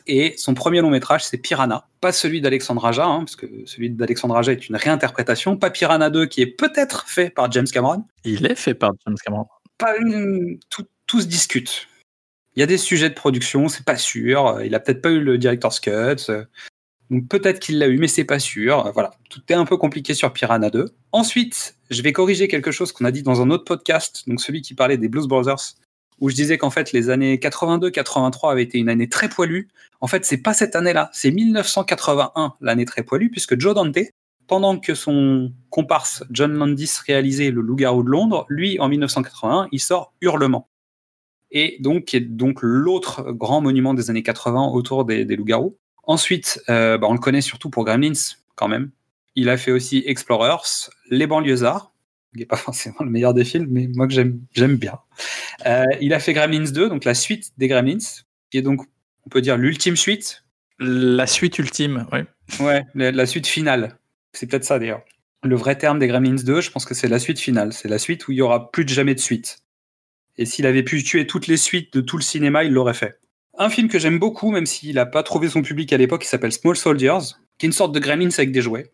[0.07, 1.85] Et son premier long métrage, c'est Piranha.
[1.99, 5.57] Pas celui d'Alexandre Aja, hein, parce que celui d'Alexandre Aja est une réinterprétation.
[5.57, 8.05] Pas Piranha 2, qui est peut-être fait par James Cameron.
[8.23, 9.47] Il est fait par James Cameron.
[9.77, 11.87] Pas une- tout, tout se discute.
[12.55, 14.61] Il y a des sujets de production, c'est pas sûr.
[14.63, 16.31] Il a peut-être pas eu le director's cut.
[17.11, 18.89] Donc peut-être qu'il l'a eu, mais c'est pas sûr.
[18.93, 20.85] Voilà, tout est un peu compliqué sur Piranha 2.
[21.11, 24.61] Ensuite, je vais corriger quelque chose qu'on a dit dans un autre podcast, donc celui
[24.61, 25.75] qui parlait des Blues Brothers,
[26.21, 29.67] où je disais qu'en fait les années 82-83 avaient été une année très poilue.
[29.99, 33.97] En fait, c'est pas cette année-là, c'est 1981 l'année très poilue, puisque Joe Dante,
[34.47, 39.81] pendant que son comparse John Landis réalisait Le Loup-garou de Londres, lui en 1981, il
[39.81, 40.69] sort Hurlement.
[41.51, 45.75] Et donc, donc l'autre grand monument des années 80 autour des, des loups-garous.
[46.03, 48.13] Ensuite, euh, bah, on le connaît surtout pour Gremlins,
[48.55, 48.91] quand même.
[49.35, 51.91] Il a fait aussi Explorers, Les banlieusards,
[52.33, 54.99] qui n'est pas forcément le meilleur des films, mais moi que j'aime bien.
[55.65, 58.81] Euh, il a fait Gremlins 2, donc la suite des Gremlins, qui est donc,
[59.25, 60.43] on peut dire, l'ultime suite.
[60.79, 62.19] La suite ultime, oui.
[62.59, 63.97] Ouais, la, la suite finale.
[64.33, 65.03] C'est peut-être ça d'ailleurs.
[65.43, 67.73] Le vrai terme des Gremlins 2, je pense que c'est la suite finale.
[67.73, 69.59] C'est la suite où il y aura plus de jamais de suite.
[70.37, 73.19] Et s'il avait pu tuer toutes les suites de tout le cinéma, il l'aurait fait.
[73.57, 76.27] Un film que j'aime beaucoup, même s'il n'a pas trouvé son public à l'époque, il
[76.27, 78.91] s'appelle Small Soldiers, qui est une sorte de Gremlins avec des jouets.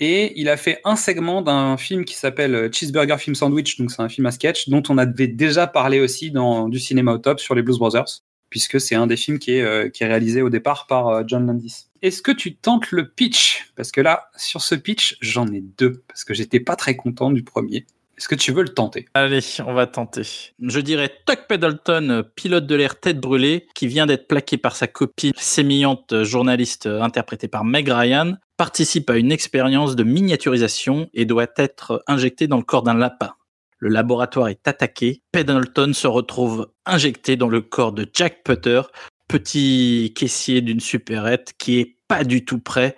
[0.00, 4.02] Et il a fait un segment d'un film qui s'appelle Cheeseburger Film Sandwich, donc c'est
[4.02, 7.40] un film à sketch, dont on avait déjà parlé aussi dans du cinéma au top
[7.40, 10.50] sur les Blues Brothers, puisque c'est un des films qui est, euh, qui réalisé au
[10.50, 11.86] départ par euh, John Landis.
[12.02, 13.72] Est-ce que tu tentes le pitch?
[13.76, 17.30] Parce que là, sur ce pitch, j'en ai deux, parce que j'étais pas très content
[17.30, 17.86] du premier.
[18.16, 19.06] Est-ce que tu veux le tenter?
[19.14, 20.22] Allez, on va tenter.
[20.62, 24.86] Je dirais Tuck Pendleton, pilote de l'air tête brûlée, qui vient d'être plaqué par sa
[24.86, 31.46] copine sémillante journaliste interprétée par Meg Ryan, participe à une expérience de miniaturisation et doit
[31.56, 33.34] être injecté dans le corps d'un lapin.
[33.78, 35.22] Le laboratoire est attaqué.
[35.32, 38.82] Pendleton se retrouve injecté dans le corps de Jack Putter,
[39.28, 42.96] petit caissier d'une supérette qui est pas du tout prêt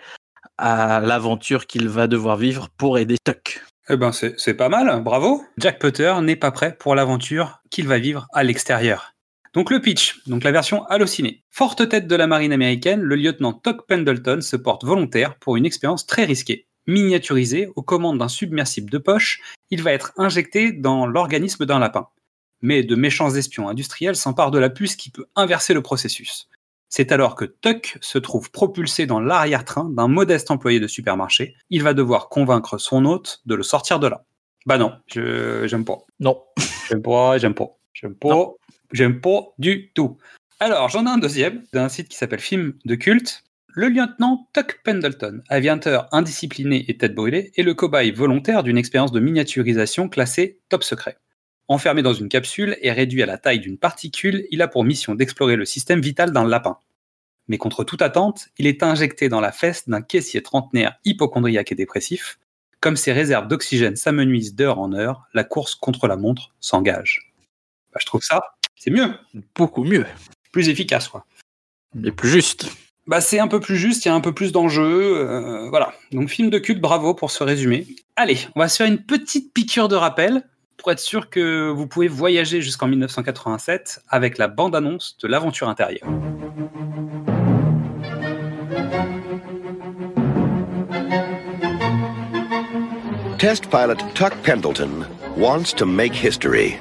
[0.58, 3.62] à l'aventure qu'il va devoir vivre pour aider Tuck.
[3.88, 5.44] Eh ben, c'est pas mal, bravo.
[5.58, 9.12] Jack Potter n'est pas prêt pour l'aventure qu'il va vivre à l'extérieur.
[9.54, 11.44] Donc le pitch, donc la version hallucinée.
[11.50, 15.64] Forte tête de la marine américaine, le lieutenant Tuck Pendleton se porte volontaire pour une
[15.64, 16.66] expérience très risquée.
[16.88, 22.08] Miniaturisé aux commandes d'un submersible de poche, il va être injecté dans l'organisme d'un lapin.
[22.62, 26.48] Mais de méchants espions industriels s'emparent de la puce qui peut inverser le processus.
[26.88, 31.54] C'est alors que Tuck se trouve propulsé dans l'arrière-train d'un modeste employé de supermarché.
[31.70, 34.24] Il va devoir convaincre son hôte de le sortir de là.
[34.66, 35.98] Bah non, je j'aime pas.
[36.20, 36.42] Non.
[36.88, 37.76] J'aime pas, j'aime pas.
[37.92, 38.48] J'aime pas,
[38.92, 40.18] j'aime pas du tout.
[40.60, 43.44] Alors, j'en ai un deuxième d'un site qui s'appelle Film de culte.
[43.68, 49.12] Le lieutenant Tuck Pendleton, aviateur indiscipliné et tête brûlée, est le cobaye volontaire d'une expérience
[49.12, 51.18] de miniaturisation classée top secret.
[51.68, 55.14] Enfermé dans une capsule et réduit à la taille d'une particule, il a pour mission
[55.14, 56.78] d'explorer le système vital d'un lapin.
[57.48, 61.76] Mais contre toute attente, il est injecté dans la fesse d'un caissier trentenaire hypochondriaque et
[61.76, 62.38] dépressif.
[62.80, 67.32] Comme ses réserves d'oxygène s'amenuisent d'heure en heure, la course contre la montre s'engage.
[67.92, 68.42] Bah, je trouve ça,
[68.76, 69.14] c'est mieux,
[69.54, 70.06] Beaucoup mieux.
[70.52, 71.24] plus efficace, quoi.
[71.94, 72.68] Mais plus juste.
[73.06, 75.16] Bah, c'est un peu plus juste, il y a un peu plus d'enjeux.
[75.18, 75.94] euh, voilà.
[76.12, 77.86] Donc, film de culte, bravo pour ce résumé.
[78.16, 80.42] Allez, on va se faire une petite piqûre de rappel
[80.76, 86.08] pour être sûr que vous pouvez voyager jusqu'en 1987 avec la bande-annonce de l'aventure intérieure.
[93.38, 95.04] Test pilot Tuck Pendleton
[95.36, 96.78] wants to make history.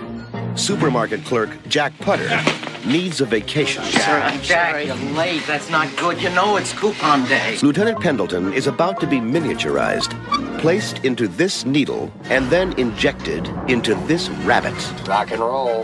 [0.55, 3.83] Supermarket clerk Jack Putter needs a vacation.
[3.83, 4.39] Sir.
[4.41, 5.43] Jack, you're late.
[5.47, 6.21] That's not good.
[6.21, 7.57] You know it's coupon day.
[7.61, 10.11] Lieutenant Pendleton is about to be miniaturized,
[10.59, 14.75] placed into this needle, and then injected into this rabbit.
[15.07, 15.83] Rock and roll.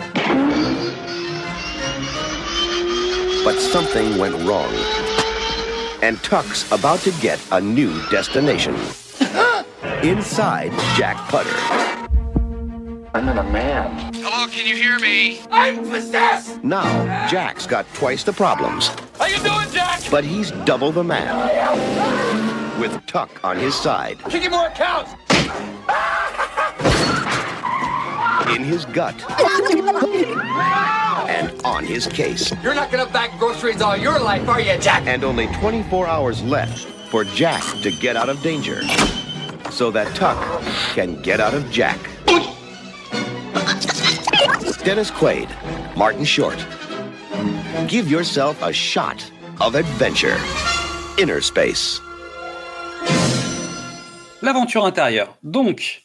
[3.43, 4.73] But something went wrong.
[6.03, 8.75] And Tuck's about to get a new destination.
[10.03, 12.00] inside Jack Putter.
[13.13, 14.13] I'm in a man.
[14.15, 15.41] Hello, can you hear me?
[15.51, 16.63] I'm possessed!
[16.63, 16.83] Now,
[17.27, 18.87] Jack's got twice the problems,
[19.19, 20.01] How you doing, Jack?
[20.09, 22.79] but he's double the man.
[22.79, 25.11] With Tuck on his side, Kicking more accounts!
[28.55, 29.15] in his gut,
[31.29, 32.51] and on his case.
[32.63, 35.05] You're not gonna back groceries all your life, are you, Jack?
[35.05, 38.81] And only 24 hours left for Jack to get out of danger.
[39.69, 40.37] So that Tuck
[40.95, 41.97] can get out of Jack.
[44.83, 45.47] Dennis Quaid,
[45.95, 46.57] Martin Short.
[47.87, 50.37] Give yourself a shot of adventure.
[51.19, 52.01] Inner Space.
[54.41, 55.37] L'aventure intérieure.
[55.43, 56.03] Donc,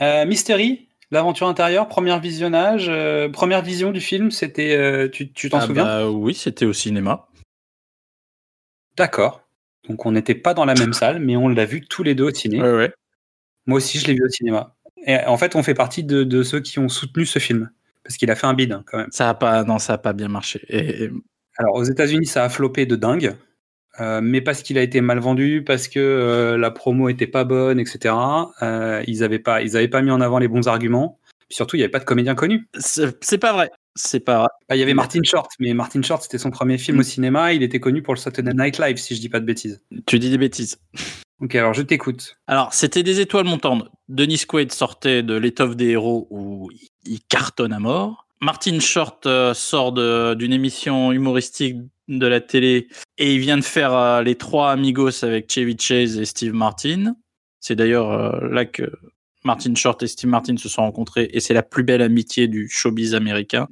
[0.00, 4.76] euh, Mystery, l'aventure intérieure, premier visionnage, euh, première vision du film, c'était.
[4.76, 7.26] euh, tu tu t'en Ah souviens bah Oui, c'était au cinéma.
[8.96, 9.42] D'accord.
[9.88, 12.24] Donc on n'était pas dans la même salle, mais on l'a vu tous les deux
[12.24, 12.60] au ciné.
[12.62, 12.92] Ouais, ouais.
[13.66, 14.74] Moi aussi, je l'ai vu au cinéma.
[15.06, 17.70] Et en fait, on fait partie de, de ceux qui ont soutenu ce film.
[18.06, 19.08] Parce qu'il a fait un bid, hein, quand même.
[19.10, 20.60] Ça a pas, non, ça a pas bien marché.
[20.68, 21.10] Et, et-
[21.58, 23.34] Alors, aux États-Unis, ça a floppé de dingue.
[24.00, 27.44] euh, mais parce qu'il a été mal vendu, parce que euh, la promo était pas
[27.44, 28.14] bonne, etc.
[28.62, 31.18] euh, ils avaient pas, ils avaient pas mis en avant les bons arguments.
[31.48, 32.68] Puis surtout, il n'y avait pas de comédien connu.
[32.78, 33.70] c'est pas vrai.
[33.94, 34.48] C'est pas vrai.
[34.68, 37.54] Bah, il y avait Martin Short, mais Martin Short, c'était son premier film au cinéma.
[37.54, 39.80] Il était connu pour le Saturday Night Live, si je dis pas de bêtises.
[40.06, 40.78] Tu dis des bêtises.
[41.40, 42.36] Ok, alors je t'écoute.
[42.46, 43.88] Alors, c'était des étoiles montantes.
[44.08, 46.68] Denis Quaid sortait de l'étoffe des héros où
[47.06, 48.26] il- cartonne à mort.
[48.40, 51.76] Martin Short euh, sort d'une émission humoristique
[52.08, 52.86] de la télé
[53.18, 57.14] et il vient de faire euh, les trois amigos avec Chevy Chase et Steve Martin.
[57.60, 58.92] C'est d'ailleurs euh, là que
[59.42, 62.68] Martin Short et Steve Martin se sont rencontrés et c'est la plus belle amitié du
[62.68, 63.68] showbiz américain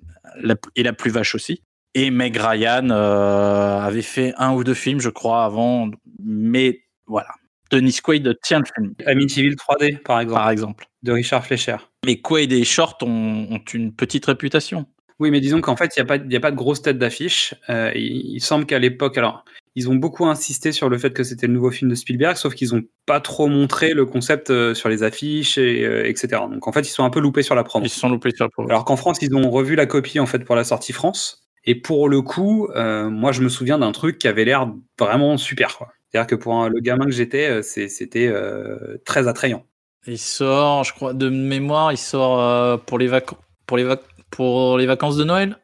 [0.75, 1.63] et la plus vache aussi.
[1.95, 5.91] Et Meg Ryan avait fait un ou deux films, je crois, avant,
[6.25, 7.29] mais voilà.
[7.75, 10.87] Denis Quaid tient le film, Amityville 3D, par exemple, par exemple.
[11.03, 11.77] de Richard Fleischer.
[12.07, 14.87] Mais Quaid et Short ont, ont une petite réputation.
[15.21, 16.83] Oui, mais disons qu'en fait, il n'y a, pas- il y a pas de grosse
[16.83, 17.55] tête d'affiche.
[17.71, 19.45] Euh, il, il semble qu'à l'époque, alors,
[19.77, 22.55] ils ont beaucoup insisté sur le fait que c'était le nouveau film de Spielberg, sauf
[22.55, 26.43] qu'ils n'ont pas trop montré le concept euh, sur les affiches, et, euh, etc.
[26.51, 27.85] Donc en fait, ils sont un peu loupés sur la promo.
[27.87, 28.69] Ils se sont loupés sur le promo.
[28.71, 31.41] Alors qu'en France, ils ont revu la copie en fait pour la sortie France.
[31.65, 35.79] Et pour le coup, moi, je me souviens d'un truc qui avait l'air vraiment super.
[35.79, 35.89] quoi.
[36.15, 39.67] C'est-à-dire que pour le gamin que j'étais, euh, c'était euh, très attrayant.
[40.07, 45.59] Il sort, je crois, de mémoire, il sort euh, pour les vacances de Noël.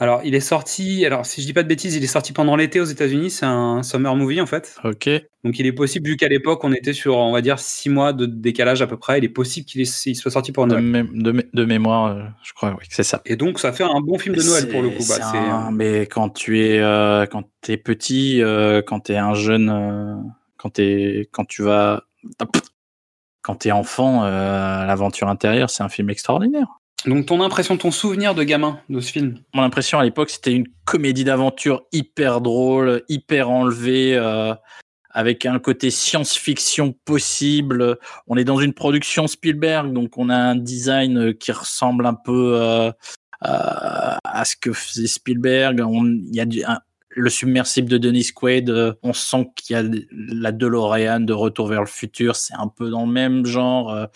[0.00, 1.04] Alors, il est sorti.
[1.04, 3.30] Alors, si je dis pas de bêtises, il est sorti pendant l'été aux États-Unis.
[3.30, 4.76] C'est un summer movie en fait.
[4.84, 5.08] Ok.
[5.44, 8.12] Donc, il est possible, vu qu'à l'époque, on était sur, on va dire, six mois
[8.12, 9.18] de décalage à peu près.
[9.18, 11.04] Il est possible qu'il soit sorti pour De, Noël.
[11.06, 13.22] mé- de mé- de mémoire, euh, je crois, oui, c'est ça.
[13.26, 15.04] Et donc, ça fait un bon film de Noël pour le coup.
[15.08, 17.42] Bah, un- Mais quand tu es, euh, quand
[17.84, 20.14] petit, euh, quand t'es un jeune, euh,
[20.58, 22.04] quand t'es, quand tu vas,
[23.42, 26.77] quand t'es enfant, euh, l'aventure intérieure, c'est un film extraordinaire.
[27.06, 29.38] Donc, ton impression, ton souvenir de gamin de ce film?
[29.54, 34.52] Mon impression à l'époque, c'était une comédie d'aventure hyper drôle, hyper enlevée, euh,
[35.10, 37.96] avec un côté science-fiction possible.
[38.26, 42.56] On est dans une production Spielberg, donc on a un design qui ressemble un peu
[42.60, 42.90] euh,
[43.40, 45.80] à à ce que faisait Spielberg.
[45.80, 46.62] On- y a du-
[47.18, 51.66] le submersible de Dennis Quaid, euh, on sent qu'il y a la DeLorean de Retour
[51.66, 53.92] vers le futur, c'est un peu dans le même genre.
[53.92, 54.06] euh,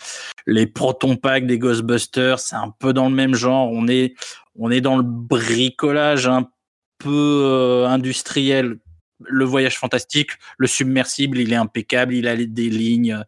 [0.47, 3.69] les Proton Pack des Ghostbusters, c'est un peu dans le même genre.
[3.71, 4.15] On est,
[4.57, 6.49] on est dans le bricolage un
[6.97, 8.77] peu euh, industriel.
[9.19, 13.21] Le voyage fantastique, le submersible, il est impeccable, il a des lignes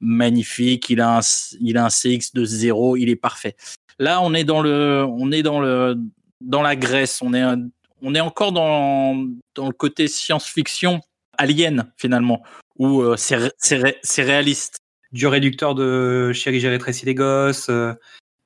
[0.00, 1.20] magnifiques, il a un,
[1.60, 3.56] il a un CX de zéro, il est parfait.
[3.98, 5.96] Là, on est dans le, on est dans le,
[6.40, 7.42] dans la Grèce, on est,
[8.02, 11.00] on est encore dans, le côté science-fiction
[11.38, 12.42] alien finalement,
[12.78, 14.78] où euh, c'est, ré- c'est, ré- c'est réaliste.
[15.12, 17.92] du réducteur de Chéri, j'ai rétréci les gosses, euh,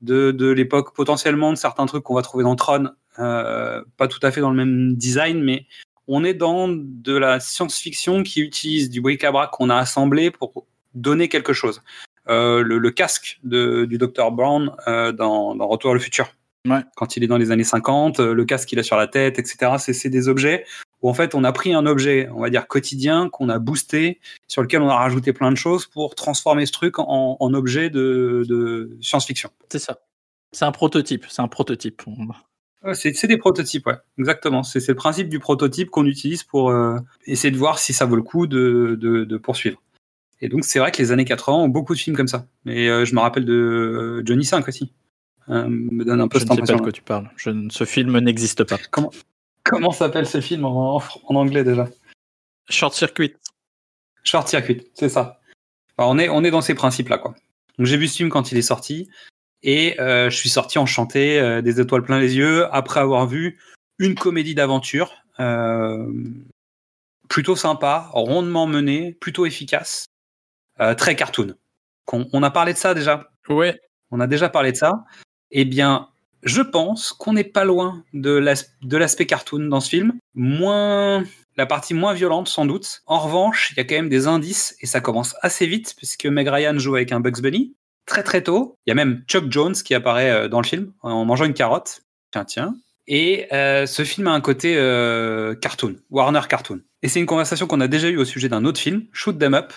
[0.01, 4.31] de, l'époque potentiellement de certains trucs qu'on va trouver dans Tron, euh, pas tout à
[4.31, 5.67] fait dans le même design, mais
[6.07, 11.29] on est dans de la science-fiction qui utilise du bric-à-brac qu'on a assemblé pour donner
[11.29, 11.83] quelque chose.
[12.27, 16.29] Le, casque du Dr Brown dans, dans Retour vers le futur.
[16.69, 16.81] Ouais.
[16.97, 19.39] Quand il est dans les années 50, euh, le casque qu'il a sur la tête,
[19.39, 19.73] etc.
[19.79, 20.65] C'est c'est des objets
[21.03, 24.19] où en fait on a pris un objet, on va dire quotidien, qu'on a boosté,
[24.49, 27.91] sur lequel on a rajouté plein de choses pour transformer ce truc en, en objet
[27.91, 29.51] de, de science-fiction.
[29.71, 29.99] C'est ça.
[30.53, 31.27] C'est un prototype.
[31.29, 32.03] C'est un prototype.
[32.93, 34.63] C'est c'est des prototypes, ouais, exactement.
[34.63, 38.05] C'est c'est le principe du prototype qu'on utilise pour euh, essayer de voir si ça
[38.05, 39.83] vaut le coup de, de, de poursuivre.
[40.41, 42.47] Et donc c'est vrai que les années 80 ont beaucoup de films comme ça.
[42.67, 44.93] Et euh, je me rappelle de euh, Johnny 5 aussi.
[45.51, 47.31] Euh, me donne un peu Je cette ne sais pas de quoi tu parles.
[47.37, 48.79] Je ne- ce film n'existe pas.
[49.63, 51.89] Comment s'appelle ce film en, en anglais déjà?
[52.69, 53.35] Short Circuit.
[54.23, 55.41] Short Circuit, c'est ça.
[55.99, 57.35] On, est, on est dans ces principes-là, quoi.
[57.79, 59.09] Donc j'ai vu ce film quand il est sorti,
[59.63, 63.59] et euh, je suis sorti enchanté, euh, des étoiles plein les yeux, après avoir vu
[63.99, 65.13] une comédie d'aventure,
[67.29, 70.07] plutôt sympa, rondement menée, plutôt efficace,
[70.97, 71.55] très cartoon.
[72.05, 73.31] Qu'on- On, a parlé de ça déjà?
[73.49, 73.81] Ouais.
[74.11, 75.05] On a déjà parlé de ça.
[75.55, 76.09] Eh bien,
[76.43, 80.13] je pense qu'on n'est pas loin de l'as- de l'aspect cartoon dans ce film.
[80.35, 81.25] Moins
[81.57, 83.03] la partie moins violente sans doute.
[83.07, 86.27] En revanche, il y a quand même des indices et ça commence assez vite puisque
[86.27, 87.75] Meg Ryan joue avec un Bugs Bunny
[88.05, 88.77] très très tôt.
[88.85, 91.55] Il y a même Chuck Jones qui apparaît euh, dans le film en mangeant une
[91.55, 92.03] carotte.
[92.33, 92.75] Tiens tiens.
[93.07, 96.81] Et euh, ce film a un côté euh, cartoon, Warner cartoon.
[97.03, 99.55] Et c'est une conversation qu'on a déjà eue au sujet d'un autre film, Shoot 'Em
[99.55, 99.73] Up,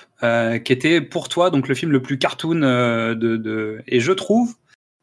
[0.63, 3.83] qui était pour toi donc le film le plus cartoon de...
[3.85, 4.55] Et je trouve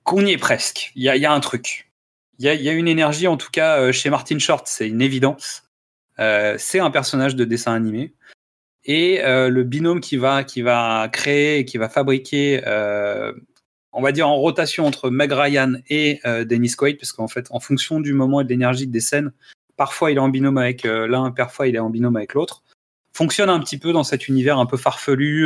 [0.05, 0.93] qu'on y est presque.
[0.95, 1.91] Il y a, un truc.
[2.39, 5.65] Il y a, une énergie, en tout cas, euh, chez Martin Short, c'est une évidence.
[6.19, 8.15] Euh, c'est un personnage de dessin animé.
[8.85, 13.33] Et euh, le binôme qui va, qui va créer, qui va fabriquer, euh,
[13.93, 17.61] on va dire en rotation entre Meg Ryan et Dennis Quaid, parce qu'en fait, en
[17.61, 19.33] fonction du moment et de l'énergie des scènes,
[19.77, 22.63] parfois il est en binôme avec l'un, parfois il est en binôme avec l'autre,
[23.13, 25.45] fonctionne un petit peu dans cet univers un peu farfelu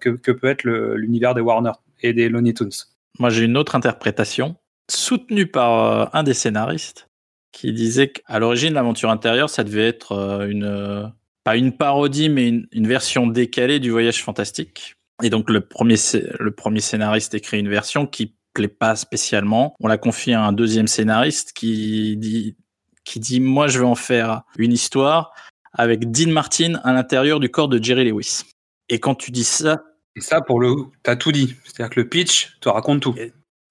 [0.00, 2.72] que, que peut être l'univers des Warner et des Looney Tunes.
[3.18, 4.56] Moi, j'ai une autre interprétation,
[4.90, 7.08] soutenue par euh, un des scénaristes,
[7.52, 11.06] qui disait qu'à l'origine, l'aventure intérieure, ça devait être euh, une, euh,
[11.44, 14.94] pas une parodie, mais une, version décalée du voyage fantastique.
[15.22, 15.94] Et donc, le premier,
[16.40, 19.76] le premier scénariste écrit une version qui plaît pas spécialement.
[19.80, 22.56] On l'a confié à un deuxième scénariste qui dit,
[23.04, 25.32] qui dit, moi, je vais en faire une histoire
[25.72, 28.42] avec Dean Martin à l'intérieur du corps de Jerry Lewis.
[28.88, 29.82] Et quand tu dis ça,
[30.16, 31.56] Et ça, pour le, t'as tout dit.
[31.64, 33.14] C'est-à-dire que le pitch te raconte tout.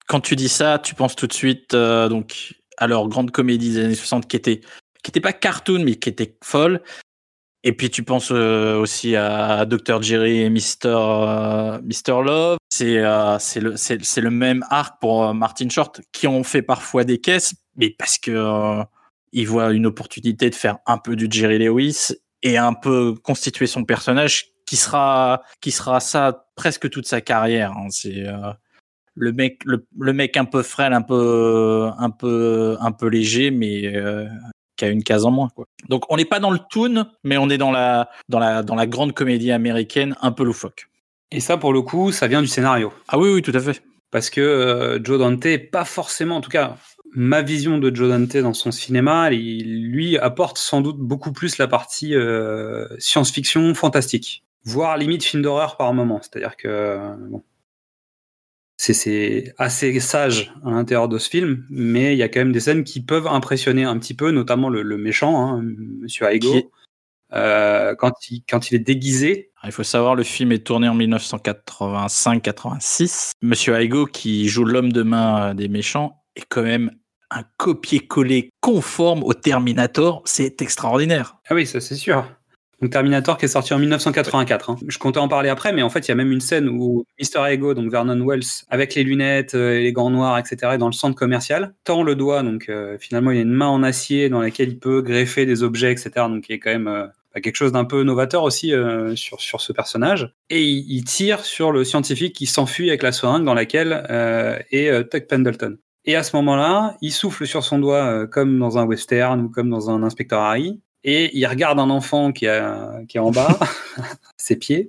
[0.06, 3.70] quand tu dis ça, tu penses tout de suite euh, donc à leur grande comédie
[3.70, 4.60] des années 60 qui était
[5.02, 6.82] qui était pas cartoon mais qui était folle.
[7.66, 11.78] Et puis tu penses euh, aussi à Dr Jerry et Mr euh,
[12.22, 12.58] Love.
[12.68, 17.54] C'est euh, le le même arc pour Martin Short qui ont fait parfois des caisses,
[17.76, 18.82] mais parce que
[19.32, 22.10] ils voient une opportunité de faire un peu du Jerry Lewis
[22.42, 27.72] et un peu constituer son personnage qui sera qui sera ça presque toute sa carrière.
[27.72, 27.86] hein.
[27.90, 28.52] C'est euh,
[29.14, 33.52] le mec le, le mec un peu frêle un peu un peu un peu léger
[33.52, 34.26] mais euh,
[34.76, 35.66] qui a une case en moins quoi.
[35.88, 38.74] Donc on n'est pas dans le toon mais on est dans la dans la dans
[38.74, 40.88] la grande comédie américaine un peu loufoque.
[41.30, 42.92] Et ça, pour le coup, ça vient du scénario.
[43.08, 43.82] Ah oui oui tout à fait.
[44.12, 46.76] Parce que euh, Joe Dante, est pas forcément, en tout cas,
[47.12, 51.58] ma vision de Joe Dante dans son cinéma, il, lui apporte sans doute beaucoup plus
[51.58, 56.20] la partie euh, science-fiction fantastique, voire limite film d'horreur par moment.
[56.22, 57.42] C'est-à-dire que euh, bon,
[58.76, 62.60] c'est- assez sage à l'intérieur de ce film, mais il y a quand même des
[62.60, 66.68] scènes qui peuvent impressionner un petit peu, notamment le, le méchant, hein, Monsieur Aigo, est-
[67.32, 69.50] euh, quand, il, quand il est déguisé.
[69.64, 73.32] Il faut savoir, le film est tourné en 1985-86.
[73.42, 76.90] Monsieur Aigo, qui joue l'homme de main euh, des méchants, est quand même
[77.30, 80.22] un copier-coller conforme au Terminator.
[80.26, 81.38] C'est extraordinaire.
[81.48, 82.24] Ah oui, ça c'est sûr.
[82.84, 84.68] Donc Terminator qui est sorti en 1984.
[84.68, 84.76] hein.
[84.86, 87.06] Je comptais en parler après, mais en fait, il y a même une scène où
[87.18, 87.50] Mr.
[87.50, 90.88] Ego, donc Vernon Wells, avec les lunettes euh, et les gants noirs, etc., est dans
[90.88, 93.82] le centre commercial, tend le doigt, donc euh, finalement, il y a une main en
[93.82, 97.06] acier dans laquelle il peut greffer des objets, etc., donc il a quand même euh,
[97.34, 100.34] bah, quelque chose d'un peu novateur aussi euh, sur, sur ce personnage.
[100.50, 104.58] Et il, il tire sur le scientifique qui s'enfuit avec la seringue dans laquelle euh,
[104.70, 105.78] est euh, Tuck Pendleton.
[106.04, 109.48] Et à ce moment-là, il souffle sur son doigt euh, comme dans un western ou
[109.48, 110.80] comme dans un inspecteur Harry.
[111.04, 113.58] Et il regarde un enfant qui, a, qui est en bas,
[114.36, 114.88] ses pieds,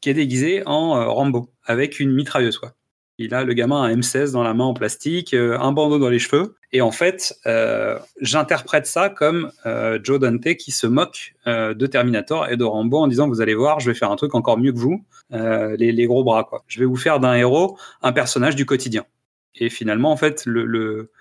[0.00, 2.58] qui est déguisé en euh, Rambo, avec une mitrailleuse.
[2.58, 2.74] Quoi.
[3.16, 6.08] Il a le gamin un M16 dans la main en plastique, euh, un bandeau dans
[6.08, 6.56] les cheveux.
[6.72, 11.86] Et en fait, euh, j'interprète ça comme euh, Joe Dante qui se moque euh, de
[11.86, 14.58] Terminator et de Rambo en disant Vous allez voir, je vais faire un truc encore
[14.58, 16.42] mieux que vous, les, les gros bras.
[16.42, 16.64] Quoi.
[16.66, 19.06] Je vais vous faire d'un héros un personnage du quotidien.
[19.54, 21.12] Et finalement, en fait, le, le,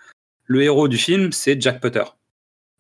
[0.45, 2.03] le héros du film, c'est Jack Potter.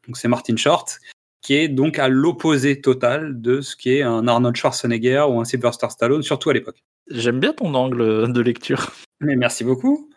[0.07, 0.99] Donc c'est Martin Short,
[1.43, 5.45] qui est donc à l'opposé total de ce qui est un Arnold Schwarzenegger ou un
[5.45, 6.83] Sylvester Stallone, surtout à l'époque.
[7.09, 8.93] J'aime bien ton angle de lecture.
[9.19, 10.09] Mais merci beaucoup.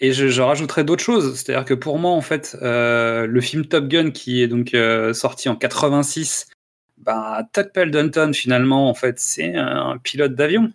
[0.00, 1.36] Et je, je rajouterai d'autres choses.
[1.36, 5.12] C'est-à-dire que pour moi, en fait, euh, le film Top Gun, qui est donc euh,
[5.12, 6.48] sorti en 86,
[6.96, 10.72] bah, Tuck Pendleton, finalement, en fait, c'est un pilote d'avion.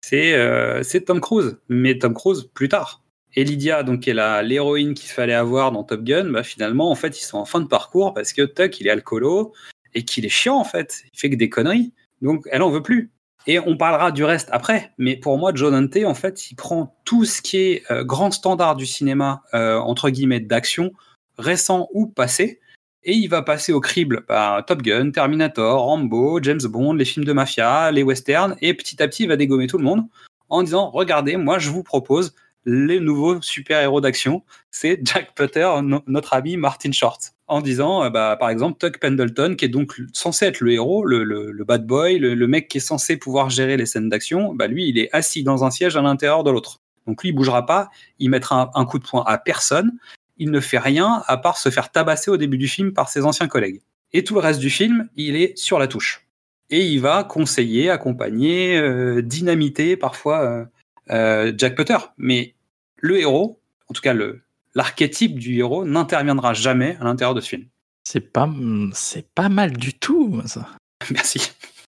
[0.00, 3.01] C'est euh, c'est Tom Cruise, mais Tom Cruise plus tard.
[3.34, 6.94] Et Lydia, donc, qui est l'héroïne qu'il fallait avoir dans Top Gun, bah, finalement, en
[6.94, 9.52] fait, ils sont en fin de parcours parce que Tuck, il est alcoolo
[9.94, 11.02] et qu'il est chiant, en fait.
[11.12, 11.92] Il fait que des conneries.
[12.20, 13.10] Donc, elle en veut plus.
[13.46, 14.92] Et on parlera du reste après.
[14.98, 18.30] Mais pour moi, Joe Dante, en fait, il prend tout ce qui est euh, grand
[18.30, 20.92] standard du cinéma, euh, entre guillemets, d'action,
[21.38, 22.60] récent ou passé,
[23.04, 27.24] Et il va passer au crible bah, Top Gun, Terminator, Rambo, James Bond, les films
[27.24, 30.04] de mafia, les westerns, et petit à petit, il va dégommer tout le monde
[30.50, 32.34] en disant Regardez, moi, je vous propose
[32.64, 34.42] les nouveaux super-héros d'action.
[34.70, 35.68] C'est Jack Potter,
[36.06, 37.32] notre ami Martin Short.
[37.46, 41.04] En disant, euh, bah, par exemple, Tuck Pendleton, qui est donc censé être le héros,
[41.04, 44.88] le, bad boy, le, mec qui est censé pouvoir gérer les scènes d'action, bah, lui,
[44.88, 46.80] il est assis dans un siège à l'intérieur de l'autre.
[47.06, 49.92] Donc lui, il bougera pas, il mettra un, coup de poing à personne,
[50.38, 53.24] il ne fait rien à part se faire tabasser au début du film par ses
[53.24, 53.82] anciens collègues.
[54.12, 56.26] Et tout le reste du film, il est sur la touche.
[56.70, 60.64] Et il va conseiller, accompagner, euh, dynamiter parfois euh,
[61.08, 61.98] Jack Potter.
[62.18, 62.54] Mais
[62.96, 64.40] le héros, en tout cas le
[64.74, 67.66] l'archétype du héros, n'interviendra jamais à l'intérieur de ce film.
[68.04, 68.48] C'est pas,
[68.94, 70.66] c'est pas mal du tout, ça.
[71.10, 71.52] Merci.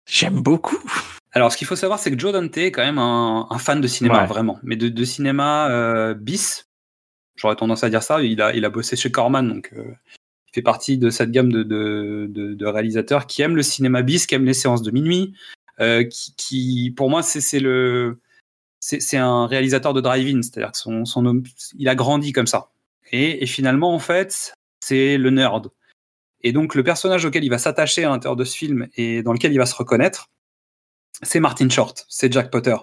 [0.10, 0.82] J'aime beaucoup.
[1.34, 3.88] Alors, ce qu'il faut savoir, c'est que Joe Dante est quand même un, fan de
[3.88, 4.60] cinéma, vraiment.
[4.64, 6.66] Mais de, cinéma bis,
[7.36, 8.22] J'aurais tendance à dire ça.
[8.22, 9.84] Il a, il a bossé chez Corman, donc euh,
[10.48, 14.28] il fait partie de cette gamme de, de, de, réalisateurs qui aiment le cinéma bis,
[14.28, 15.34] qui aiment les séances de minuit,
[15.80, 18.20] euh, qui, qui, pour moi, c'est le
[18.86, 21.44] c'est un réalisateur de drive-in, c'est-à-dire que son,
[21.78, 22.72] il a grandi comme ça.
[23.12, 25.70] Et, finalement, en fait, c'est le nerd.
[26.42, 29.32] Et donc, le personnage auquel il va s'attacher à l'intérieur de ce film et dans
[29.32, 30.30] lequel il va se reconnaître,
[31.22, 32.76] c'est Martin Short, c'est Jack Potter.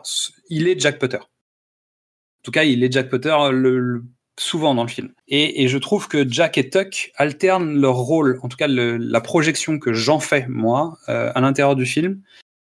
[0.48, 1.18] Il est Jack Potter.
[1.18, 3.36] En tout cas, il est Jack Potter
[4.38, 5.12] souvent dans le film.
[5.28, 9.78] Et, je trouve que Jack et Tuck alternent leur rôle, en tout cas la projection
[9.78, 12.22] que j'en fais moi euh, à l'intérieur du film,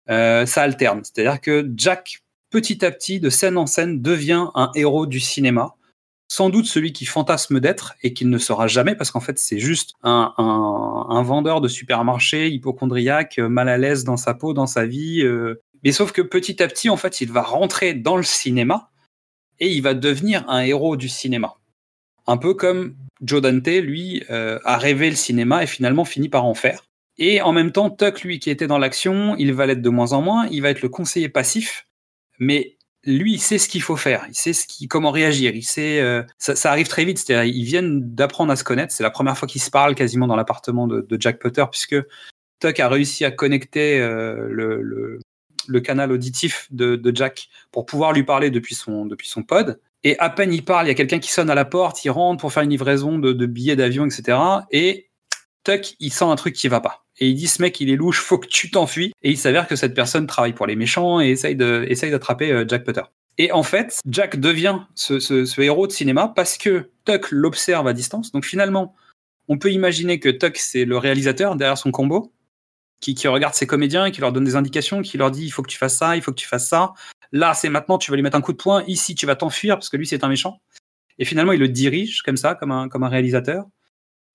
[0.09, 1.01] euh, ça alterne.
[1.03, 5.75] C'est-à-dire que Jack, petit à petit, de scène en scène, devient un héros du cinéma.
[6.29, 9.59] Sans doute celui qui fantasme d'être et qu'il ne sera jamais parce qu'en fait c'est
[9.59, 14.85] juste un, un, vendeur de supermarché hypochondriaque, mal à l'aise dans sa peau, dans sa
[14.85, 15.21] vie.
[15.21, 15.61] Euh.
[15.85, 18.89] Mais sauf que petit à petit en fait il va rentrer dans le cinéma
[19.59, 21.55] et il va devenir un héros du cinéma.
[22.27, 26.45] Un peu comme Joe Dante, lui, euh, a rêvé le cinéma et finalement finit par
[26.45, 26.83] en faire.
[27.17, 30.13] Et en même temps, Tuck, lui, qui était dans l'action, il va l'être de moins
[30.13, 31.86] en moins, il va être le conseiller passif,
[32.39, 35.63] mais lui, il sait ce qu'il faut faire, il sait ce qui, comment réagir, il
[35.63, 39.09] sait, euh, ça, arrive très vite, c'est-à-dire ils viennent d'apprendre à se connaître, c'est la
[39.09, 41.95] première fois qu'ils se parlent quasiment dans l'appartement de, Jack Potter, puisque
[42.59, 45.19] Tuck a réussi à connecter euh, le,
[45.67, 49.79] le, canal auditif de, de, Jack pour pouvoir lui parler depuis son, depuis son pod.
[50.03, 52.09] Et à peine il parle, il y a quelqu'un qui sonne à la porte, il
[52.09, 54.38] rentre pour faire une livraison de, billets d'avion, etc.
[54.71, 55.06] Et
[55.68, 57.05] tuck, il sent un truc qui va pas.
[57.20, 59.13] Et il dit ce mec il est louche, faut que tu t'enfuis.
[59.22, 62.84] Et il s'avère que cette personne travaille pour les méchants et essaye d'attraper euh, Jack
[62.84, 63.01] Potter.
[63.38, 68.32] Et en fait, Jack devient ce, héros de cinéma parce que Tuck l'observe à distance.
[68.32, 68.95] Donc finalement,
[69.47, 72.34] on peut imaginer que Tuck c'est le réalisateur derrière son combo,
[72.99, 75.61] qui, qui, regarde ses comédiens, qui leur donne des indications, qui leur dit il faut
[75.61, 76.93] que tu fasses ça, il faut que tu fasses ça.
[77.32, 78.84] Là, c'est maintenant, tu vas lui mettre un coup de poing.
[78.88, 80.61] Ici, tu vas t'enfuir parce que lui, c'est un méchant.
[81.20, 83.65] Et finalement, il le dirige comme ça, comme un réalisateur.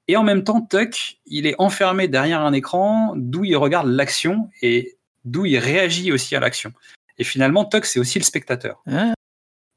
[0.08, 4.50] Et en même temps, Tuck, il est enfermé derrière un écran d'où il regarde l'action
[4.60, 6.72] et d'où il réagit aussi à l'action.
[7.18, 8.82] Et finalement, Tuck, c'est aussi le spectateur.
[8.90, 9.14] Ah.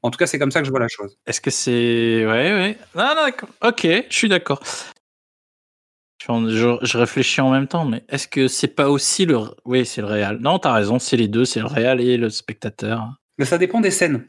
[0.02, 1.16] En tout cas, c'est comme ça que je vois la chose.
[1.26, 2.24] Est-ce que c'est.
[2.26, 2.78] Ouais, ouais.
[2.94, 3.48] Non, non, d'accord.
[3.62, 4.60] Ok, je suis d'accord.
[6.28, 9.38] Je, réfléchis en même temps, mais est-ce que c'est pas aussi le.
[9.64, 10.38] Oui, c'est le réel.
[10.40, 13.14] Non, t'as raison, c'est les deux, c'est le réel et le spectateur.
[13.38, 14.24] Mais ça dépend des scènes.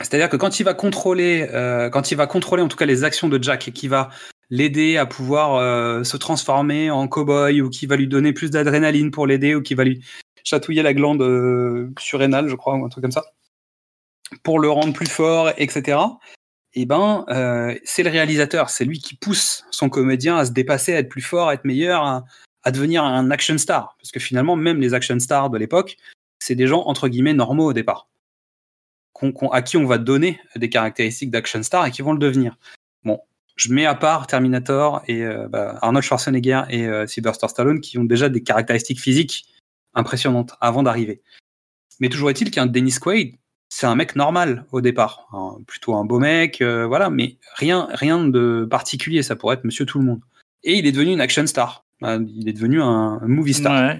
[0.00, 3.04] C'est-à-dire que quand il va contrôler, euh, quand il va contrôler en tout cas les
[3.04, 4.10] actions de Jack et qui va
[4.50, 9.10] l'aider à pouvoir euh, se transformer en cow-boy ou qui va lui donner plus d'adrénaline
[9.10, 10.04] pour l'aider ou qui va lui
[10.44, 13.24] chatouiller la glande euh, surrénale, je crois, ou un truc comme ça,
[14.42, 15.98] pour le rendre plus fort, etc
[16.78, 20.94] eh ben, euh, c'est le réalisateur, c'est lui qui pousse son comédien à se dépasser,
[20.94, 23.96] à être plus fort, à être meilleur, à, devenir un action star.
[23.98, 25.96] Parce que finalement, même les action stars de l'époque,
[26.38, 28.08] c'est des gens entre guillemets normaux au départ,
[29.52, 32.58] à qui on va donner des caractéristiques d'action star et qui vont le devenir.
[33.04, 33.20] Bon,
[33.56, 37.98] je mets à part Terminator et euh, bah, Arnold Schwarzenegger et euh, Sylvester Stallone qui
[37.98, 39.46] ont déjà des caractéristiques physiques
[39.94, 41.22] impressionnantes avant d'arriver.
[42.00, 43.36] Mais toujours est-il qu'un Dennis Quaid,
[43.68, 45.28] c'est un mec normal au départ,
[45.66, 49.22] plutôt un beau mec, euh, voilà, mais rien, rien de particulier.
[49.22, 50.20] Ça pourrait être Monsieur Tout le Monde.
[50.62, 51.84] Et il est devenu une action star.
[52.02, 53.96] Euh, il est devenu un, movie star,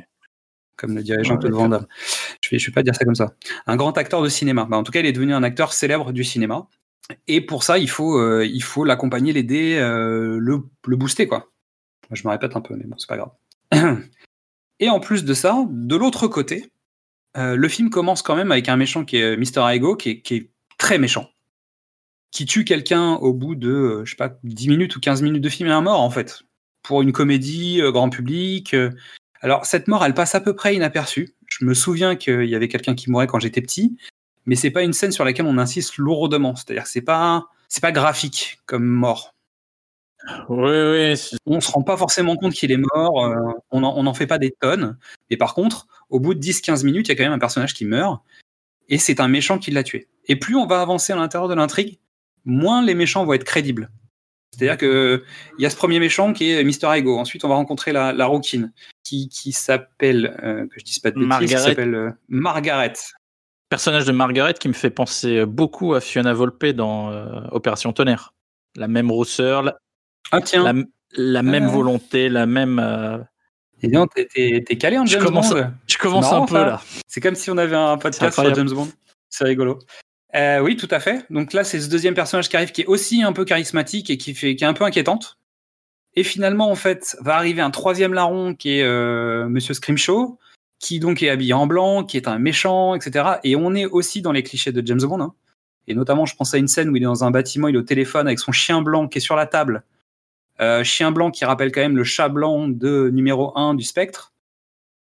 [0.76, 1.86] comme le dirait Jean-Claude Van Damme.
[2.42, 3.32] Je vais, je vais pas dire ça comme ça.
[3.66, 4.66] Un grand acteur de cinéma.
[4.68, 6.68] Bah, en tout cas, il est devenu un acteur célèbre du cinéma.
[7.28, 8.48] Et pour ça, il faut, euh,
[8.84, 11.50] l'accompagner, l'aider, le, le booster, quoi.
[12.10, 13.32] Je me répète un peu, mais bon, c'est pas grave.
[14.80, 16.70] Et en plus de ça, de l'autre côté,
[17.36, 19.74] euh, le film commence quand même avec un méchant qui est euh, Mr.
[19.74, 21.30] Ego, qui est, très méchant,
[22.30, 25.42] qui tue quelqu'un au bout de, euh, je sais pas, 10 minutes ou 15 minutes
[25.42, 26.42] de film et un mort, en fait,
[26.82, 28.76] pour une comédie grand public.
[29.40, 31.34] Alors, cette mort, elle passe à peu près inaperçue.
[31.46, 33.96] Je me souviens qu'il y avait quelqu'un qui mourait quand j'étais petit,
[34.46, 36.54] mais c'est pas une scène sur laquelle on insiste lourdement.
[36.56, 39.34] C'est-à-dire que c'est pas, c'est pas graphique comme mort.
[40.48, 41.14] Oui, oui.
[41.46, 44.52] On se rend pas forcément compte qu'il est mort, euh, on n'en fait pas des
[44.60, 44.98] tonnes.
[45.30, 47.74] Mais par contre, au bout de 10-15 minutes, il y a quand même un personnage
[47.74, 48.20] qui meurt,
[48.88, 50.08] et c'est un méchant qui l'a tué.
[50.26, 51.98] Et plus on va avancer à l'intérieur de l'intrigue,
[52.44, 53.90] moins les méchants vont être crédibles.
[54.52, 55.22] C'est-à-dire que
[55.58, 57.18] il y a ce premier méchant qui est Mister Ego.
[57.18, 58.72] Ensuite, on va rencontrer la, la rouquine
[59.04, 61.68] qui, qui s'appelle, euh, que je dise pas de bêtises, qui Margaret.
[61.68, 62.94] s'appelle euh, Margaret.
[63.68, 68.32] Personnage de Margaret qui me fait penser beaucoup à Fiona Volpe dans euh, Opération Tonnerre.
[68.76, 69.76] La même rousseur, la,
[70.30, 70.82] Ah tiens, la,
[71.16, 72.78] la même volonté, la même.
[72.78, 73.18] euh,
[73.82, 75.70] Et t'es- calé en Je James commence Bond.
[75.86, 76.66] Je commence marrant, un peu ça.
[76.66, 76.82] là.
[77.08, 78.54] C'est comme si on avait un podcast sur.
[78.54, 78.88] James Bond.
[79.30, 79.78] C'est rigolo.
[80.34, 81.24] Euh, oui, tout à fait.
[81.30, 84.18] Donc là, c'est ce deuxième personnage qui arrive, qui est aussi un peu charismatique et
[84.18, 85.38] qui fait, qui est un peu inquiétante.
[86.14, 90.38] Et finalement, en fait, va arriver un troisième larron qui est euh, Monsieur Scrimshaw,
[90.78, 93.38] qui donc est habillé en blanc, qui est un méchant, etc.
[93.44, 95.20] Et on est aussi dans les clichés de James Bond.
[95.20, 95.34] hein.
[95.88, 97.78] Et notamment, je pense à une scène où il est dans un bâtiment, il est
[97.78, 99.84] au téléphone avec son chien blanc qui est sur la table.
[100.60, 104.32] Euh, chien blanc qui rappelle quand même le chat blanc de numéro 1 du Spectre.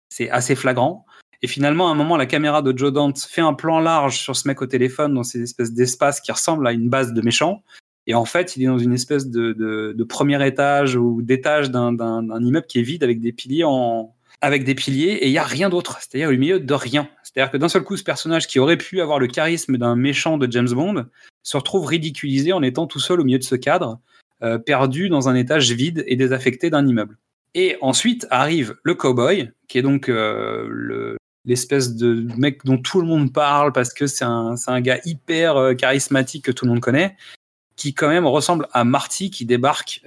[0.08, 1.06] C'est assez flagrant.
[1.42, 4.36] Et finalement, à un moment, la caméra de Joe Dante fait un plan large sur
[4.36, 7.62] ce mec au téléphone dans ces espèces d'espaces qui ressemblent à une base de méchants.
[8.06, 11.70] Et en fait, il est dans une espèce de, de, de premier étage ou d'étage
[11.70, 11.92] d'un,
[12.40, 15.44] immeuble qui est vide avec des piliers en, avec des piliers et il y a
[15.44, 15.98] rien d'autre.
[16.00, 17.08] C'est-à-dire au milieu de rien.
[17.22, 20.38] C'est-à-dire que d'un seul coup, ce personnage qui aurait pu avoir le charisme d'un méchant
[20.38, 21.06] de James Bond
[21.42, 24.00] se retrouve ridiculisé en étant tout seul au milieu de ce cadre,
[24.42, 27.16] euh, perdu dans un étage vide et désaffecté d'un immeuble.
[27.54, 33.00] Et ensuite arrive le cowboy, qui est donc euh, le, l'espèce de mec dont tout
[33.00, 36.80] le monde parle parce que c'est un, gars hyper euh, charismatique que tout le monde
[36.80, 37.16] connaît,
[37.76, 40.02] qui quand même ressemble à Marty qui débarque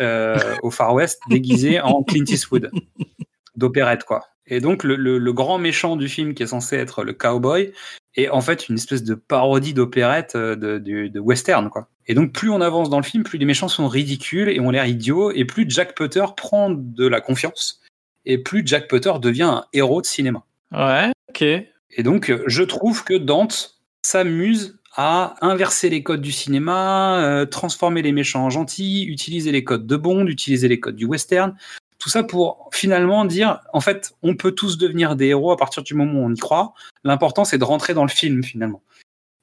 [0.64, 2.72] au Far West déguisé en Clint Eastwood
[3.60, 4.26] d'opérette quoi.
[4.48, 7.72] Et donc le, le, le grand méchant du film qui est censé être le cowboy
[8.16, 11.88] est en fait une espèce de parodie d'opérette euh, de, de, de western quoi.
[12.08, 14.72] Et donc plus on avance dans le film, plus les méchants sont ridicules et ont
[14.72, 17.82] l'air idiots, et plus Jack Potter prend de la confiance,
[18.26, 20.44] et plus Jack Potter devient un héros de cinéma.
[20.72, 21.44] Ouais, ok.
[21.44, 28.02] Et donc, je trouve que Dante s'amuse à inverser les codes du cinéma, euh, transformer
[28.02, 31.56] les méchants en gentils, utiliser les codes de Bond, utiliser les codes du western.
[32.00, 35.84] Tout ça pour finalement dire, en fait, on peut tous devenir des héros à partir
[35.84, 36.74] du moment où on y croit.
[37.04, 38.82] L'important, c'est de rentrer dans le film finalement.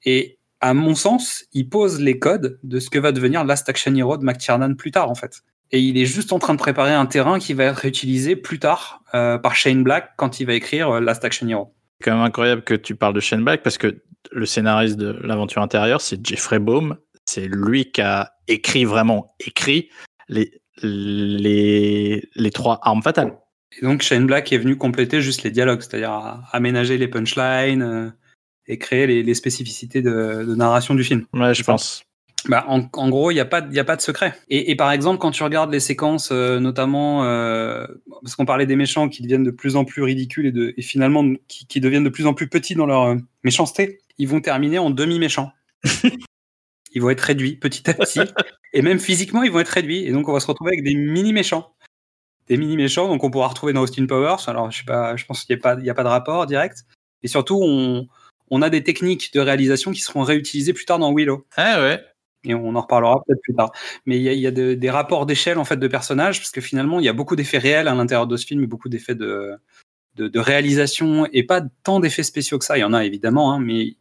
[0.03, 3.93] Et à mon sens, il pose les codes de ce que va devenir Last Action
[3.93, 5.43] Hero de McTiernan plus tard, en fait.
[5.71, 8.57] Et il est juste en train de préparer un terrain qui va être utilisé plus
[8.57, 11.73] tard euh, par Shane Black quand il va écrire euh, Last Action Hero.
[11.99, 14.01] C'est quand même incroyable que tu parles de Shane Black parce que
[14.31, 16.97] le scénariste de l'aventure intérieure, c'est Jeffrey Baum.
[17.25, 19.89] C'est lui qui a écrit vraiment écrit
[20.29, 20.51] les,
[20.81, 23.37] les, les trois armes fatales.
[23.77, 28.09] Et donc Shane Black est venu compléter juste les dialogues, c'est-à-dire aménager les punchlines euh,
[28.67, 31.25] et créer les, les spécificités de, de narration du film.
[31.33, 32.03] Ouais, je pense.
[32.47, 34.33] Bah, en, en gros, il n'y a, pas y a pas de secret.
[34.49, 37.85] Et, et par exemple, quand tu regardes les séquences, euh, notamment, euh,
[38.21, 40.81] parce qu'on parlait des méchants qui deviennent de plus en plus ridicules et, de, et
[40.81, 44.39] finalement qui, qui deviennent de plus en plus petits dans leur euh, méchanceté, ils vont
[44.39, 45.51] terminer en demi-méchants.
[46.93, 48.19] ils vont être réduits petit à petit.
[48.73, 50.05] et même physiquement, ils vont être réduits.
[50.05, 51.73] Et donc, on va se retrouver avec des mini-méchants.
[52.47, 54.47] Des mini-méchants, donc on pourra retrouver dans Austin Powers.
[54.47, 56.85] Alors, je sais pas, je pense qu'il n'y a, a pas de rapport direct.
[57.23, 58.07] Et surtout, on,
[58.49, 61.45] on a des techniques de réalisation qui seront réutilisées plus tard dans Willow.
[61.57, 62.01] Ah ouais.
[62.43, 63.71] Et on en reparlera peut-être plus tard.
[64.05, 66.51] Mais il y a, y a de- des rapports d'échelle en fait de personnages, parce
[66.51, 69.15] que finalement, il y a beaucoup d'effets réels à l'intérieur de ce film beaucoup d'effets
[69.15, 69.51] de,
[70.15, 72.77] de, de réalisation et pas tant d'effets spéciaux que ça.
[72.77, 73.95] Il y en a évidemment, hein, mais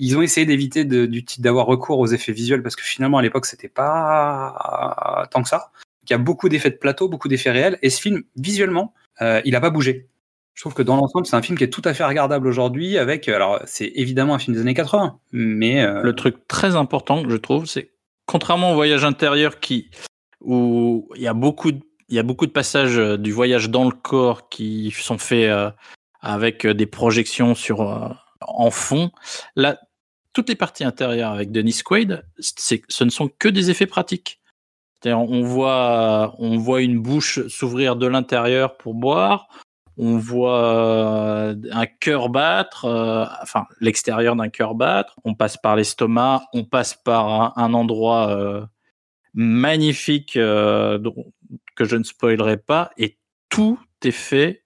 [0.00, 3.68] ils ont essayé d'éviter d'avoir recours aux effets visuels parce que finalement, à l'époque, c'était
[3.68, 5.70] pas tant que ça.
[6.04, 7.78] Il y a beaucoup d'effets de plateau, beaucoup d'effets réels.
[7.82, 10.08] Et ce film, visuellement, euh, il a pas bougé.
[10.54, 12.96] Je trouve que dans l'ensemble, c'est un film qui est tout à fait regardable aujourd'hui.
[12.96, 17.22] Avec, alors, c'est évidemment un film des années 80, mais euh, Le truc très important,
[17.28, 17.90] je trouve, c'est
[18.24, 19.90] contrairement au voyage intérieur qui
[20.40, 23.68] où il y a beaucoup de, il y a beaucoup de passages euh, du voyage
[23.68, 25.52] dans le corps qui sont faits
[26.22, 29.10] avec des projections sur en fond.
[29.56, 29.78] Là,
[30.32, 34.40] toutes les parties intérieures avec Dennis Quaid, ce ne sont que des effets pratiques.
[35.04, 39.48] On voit, on voit une bouche s'ouvrir de l'intérieur pour boire.
[39.96, 45.16] On voit euh, un cœur battre, euh, enfin l'extérieur d'un cœur battre.
[45.24, 48.64] On passe par l'estomac, on passe par un, endroit euh,
[49.34, 51.00] magnifique que
[51.80, 53.18] je ne spoilerai pas, et
[53.48, 54.64] tout est fait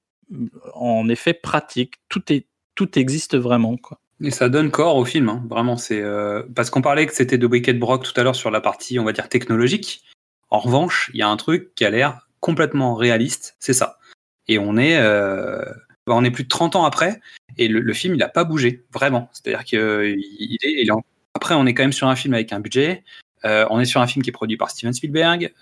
[0.74, 1.94] en effet pratique.
[2.08, 3.98] Tout est, tout existe vraiment, quoi.
[4.20, 5.42] Et ça donne corps au film, hein.
[5.48, 5.76] vraiment.
[5.76, 8.60] C'est euh, parce qu'on parlait que c'était de Wicked Brock tout à l'heure sur la
[8.60, 10.04] partie, on va dire technologique.
[10.50, 13.98] En revanche, il y a un truc qui a l'air complètement réaliste, c'est ça.
[14.46, 15.64] Et on est, euh,
[16.06, 17.20] on est plus de 30 ans après,
[17.56, 19.30] et le, film, il a pas bougé, vraiment.
[19.32, 20.86] C'est-à-dire qu'il il est,
[21.34, 23.02] après, on est quand même sur un film avec un budget.
[23.44, 25.52] Euh, on est sur un film qui est produit par Steven Spielberg,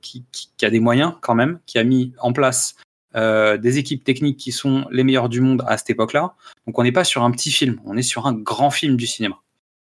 [0.00, 0.24] qui
[0.62, 2.76] a des moyens quand même, qui a mis en place
[3.16, 6.34] euh, des équipes techniques qui sont les meilleures du monde à cette époque-là.
[6.66, 9.06] Donc on n'est pas sur un petit film, on est sur un grand film du
[9.06, 9.36] cinéma,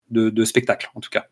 [0.10, 1.28] de, spectacle en tout cas.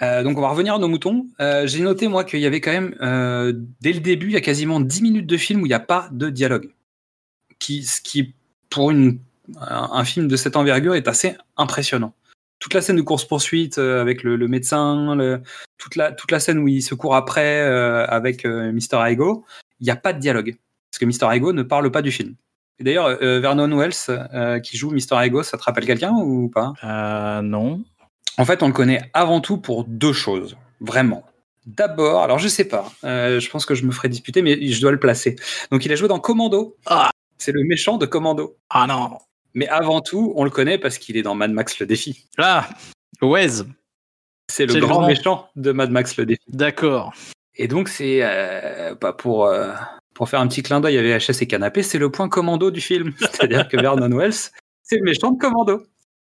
[0.00, 1.26] Euh, donc on va revenir à nos moutons.
[1.40, 2.94] Euh, J'ai noté moi qu'il y avait quand même,
[3.80, 5.80] dès le début, il y a quasiment 10 minutes de film où il n'y a
[5.80, 6.70] pas de dialogue.
[7.58, 8.34] Qui, ce qui,
[8.70, 9.18] pour une,
[9.58, 12.14] un, film de cette envergure, est assez impressionnant.
[12.60, 15.18] Toute la scène de course-poursuite avec le, médecin,
[15.78, 19.04] toute, la, scène où il se court après avec euh, Mr.
[19.08, 19.44] Ego,
[19.80, 20.56] il n'y a pas de dialogue.
[20.90, 21.34] Parce que Mr.
[21.34, 22.34] Ego ne parle pas du film.
[22.78, 25.22] Et d'ailleurs, euh, Vernon Wells, euh, qui joue Mr.
[25.24, 26.72] Ego, ça te rappelle quelqu'un ou pas?
[26.82, 27.84] Euh, non.
[28.36, 31.24] En fait, on le connaît avant tout pour deux choses, vraiment.
[31.66, 34.80] D'abord, alors je sais pas, euh, je pense que je me ferai disputer, mais je
[34.82, 35.36] dois le placer.
[35.70, 36.76] Donc il a joué dans Commando.
[36.84, 37.10] Ah.
[37.38, 38.56] C'est le méchant de Commando.
[38.68, 39.18] Ah non.
[39.54, 42.26] Mais avant tout, on le connaît parce qu'il est dans Mad Max le défi.
[42.38, 42.68] Ah,
[43.22, 43.64] Wes.
[44.50, 45.06] C'est le grand.
[45.06, 46.42] méchant de Mad Max le défi.
[46.48, 47.14] D'accord.
[47.56, 49.72] Et donc c'est euh, pas pour euh,
[50.14, 52.80] pour faire un petit clin d'œil à VHS et canapé, c'est le point commando du
[52.80, 53.14] film.
[53.18, 54.50] C'est-à-dire que Vernon Wells,
[54.82, 55.86] c'est le méchant de Commando.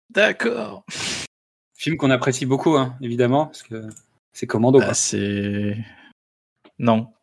[0.10, 0.84] D'accord.
[1.76, 3.88] Film qu'on apprécie beaucoup, hein, évidemment, parce que
[4.34, 4.80] c'est Commando.
[4.80, 5.78] Bah, c'est.
[6.80, 7.14] Non.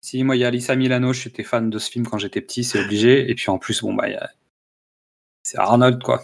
[0.00, 2.62] Si, moi, il y a Lisa Milano, j'étais fan de ce film quand j'étais petit,
[2.62, 3.30] c'est obligé.
[3.30, 4.30] Et puis en plus, bon, bah, il y a-
[5.42, 6.22] c'est Arnold, quoi.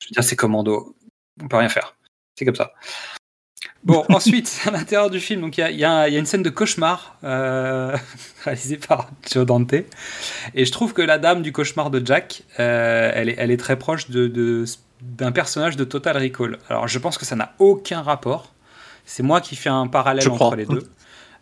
[0.00, 0.94] Je veux dire, c'est Commando.
[1.42, 1.96] On peut rien faire.
[2.38, 2.74] C'est comme ça.
[3.84, 6.50] Bon, ensuite, à l'intérieur du film, donc il y y y a une scène de
[6.50, 7.96] cauchemar euh,
[8.44, 9.74] réalisée par Joe Dante.
[10.54, 13.56] Et je trouve que la dame du cauchemar de Jack, euh, elle, est, elle est
[13.58, 14.64] très proche de, de-
[15.02, 16.58] d'un personnage de Total Recall.
[16.70, 18.52] Alors, je pense que ça n'a aucun rapport.
[19.04, 20.56] C'est moi qui fais un parallèle Je entre crois.
[20.56, 20.82] les deux.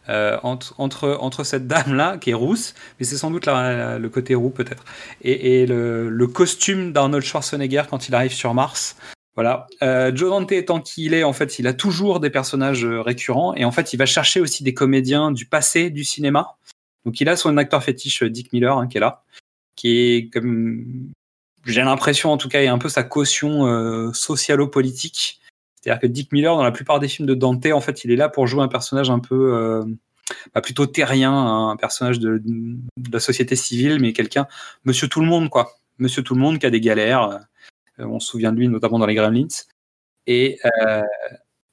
[0.08, 4.08] Euh, entre, entre, entre cette dame-là, qui est rousse, mais c'est sans doute la- le
[4.08, 4.82] côté roux peut-être,
[5.22, 8.96] et, et le, le costume d'Arnold Schwarzenegger quand il arrive sur Mars.
[9.34, 9.66] Voilà.
[9.82, 13.00] Euh, Joe Dante étant qui il est, en fait, il a toujours des personnages euh,
[13.00, 16.56] récurrents, et en fait, il va chercher aussi des comédiens du passé du cinéma.
[17.04, 19.24] Donc, il a son acteur fétiche, euh, Dick Miller, hein, qui est là,
[19.74, 21.10] qui est comme,
[21.64, 25.40] j'ai l'impression en tout cas, est un peu sa caution euh, socialo-politique.
[25.80, 28.16] C'est-à-dire que Dick Miller, dans la plupart des films de Dante, en fait, il est
[28.16, 29.82] là pour jouer un personnage un peu euh,
[30.54, 34.46] bah, plutôt terrien, un personnage de, de la société civile, mais quelqu'un,
[34.84, 35.72] Monsieur Tout le Monde, quoi.
[35.98, 37.40] Monsieur Tout le Monde qui a des galères.
[37.98, 39.48] Euh, on se souvient de lui notamment dans les Gremlins.
[40.26, 41.02] Et, euh,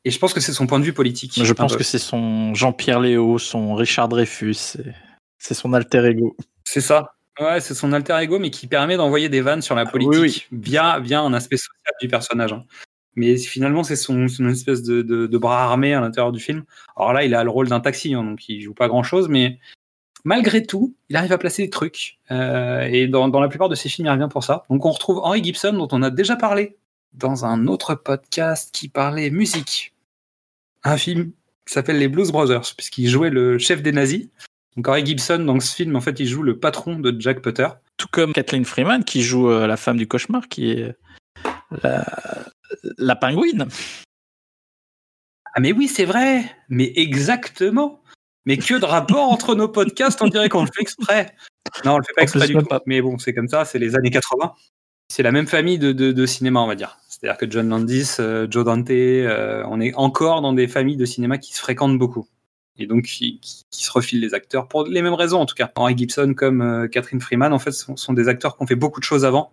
[0.06, 1.44] et je pense que c'est son point de vue politique.
[1.44, 1.78] Je pense peu.
[1.80, 4.78] que c'est son Jean-Pierre Léo, son Richard Dreyfus.
[5.38, 6.36] C'est son alter ego.
[6.66, 7.16] C'est ça.
[7.40, 11.00] Ouais, c'est son alter ego, mais qui permet d'envoyer des vannes sur la politique via,
[11.00, 12.52] via un aspect social du personnage.
[12.54, 12.66] hein.
[13.16, 16.64] Mais finalement, c'est son, espèce de, de, de bras armé à l'intérieur du film.
[16.96, 19.30] Alors là, il a le rôle d'un taxi, hein, donc il joue pas grand chose,
[19.30, 19.60] mais
[20.24, 22.20] malgré tout, il arrive à placer des trucs.
[22.32, 24.66] Euh, et dans, dans la plupart de ses films, il revient pour ça.
[24.70, 26.78] Donc on retrouve Henry Gibson, dont on a déjà parlé
[27.14, 29.94] dans un autre podcast qui parlait musique.
[30.84, 31.32] Un film
[31.66, 34.28] qui s'appelle Les Blues Brothers, puisqu'il jouait le chef des nazis.
[34.76, 37.68] Donc Henry Gibson, dans ce film, en fait, il joue le patron de Jack Potter.
[37.98, 40.96] Tout comme Kathleen Freeman qui joue euh, la femme du cauchemar, qui est
[41.84, 42.06] la,
[42.98, 43.68] la pingouine.
[45.54, 46.44] Ah mais oui, c'est vrai.
[46.70, 47.99] Mais exactement.
[48.50, 51.34] Mais que de rapport entre nos podcasts, on dirait qu'on le fait exprès.
[51.86, 52.66] Non, on le fait pas exprès du tout.
[52.66, 52.82] pas.
[52.88, 54.54] Mais bon, c'est comme ça, c'est les années 80.
[55.08, 56.98] C'est la même famille de, de, de cinéma, on va dire.
[57.08, 61.06] C'est-à-dire que John Landis, euh, Joe Dante, euh, on est encore dans des familles de
[61.06, 62.28] cinéma qui se fréquentent beaucoup.
[62.78, 65.56] Et donc qui, qui- qui se refilent les acteurs pour les mêmes raisons en tout
[65.56, 65.72] cas.
[65.76, 68.76] Henry Gibson comme euh, Catherine Freeman, en fait, sont, sont des acteurs qui ont fait
[68.76, 69.52] beaucoup de choses avant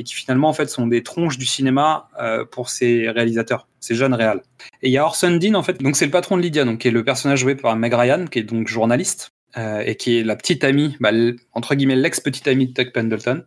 [0.00, 3.94] et qui finalement en fait sont des tronches du cinéma euh, pour ces réalisateurs, ces
[3.94, 4.40] jeunes réals.
[4.80, 6.78] Et il y a Orson Dean, en fait, donc c'est le patron de Lydia, donc
[6.78, 10.16] qui est le personnage joué par Meg Ryan, qui est donc journaliste, euh, et qui
[10.16, 11.10] est la petite amie, bah,
[11.52, 13.44] entre guillemets, l'ex-petite amie de Tuck Pendleton.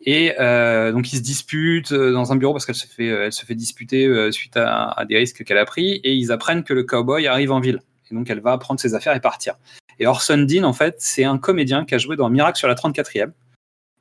[0.00, 3.46] Et euh, donc ils se disputent dans un bureau parce qu'elle se fait, elle se
[3.46, 6.82] fait disputer suite à, à des risques qu'elle a pris, et ils apprennent que le
[6.82, 7.80] cowboy arrive en ville.
[8.10, 9.54] Et donc elle va prendre ses affaires et partir.
[10.00, 12.74] Et Orson Dean, en fait, c'est un comédien qui a joué dans Miracle sur la
[12.74, 13.30] 34e.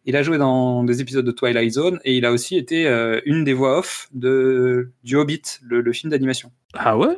[0.07, 3.19] Il a joué dans des épisodes de Twilight Zone et il a aussi été euh,
[3.25, 6.49] une des voix off de, du Hobbit, le, le film d'animation.
[6.73, 7.17] Ah ouais?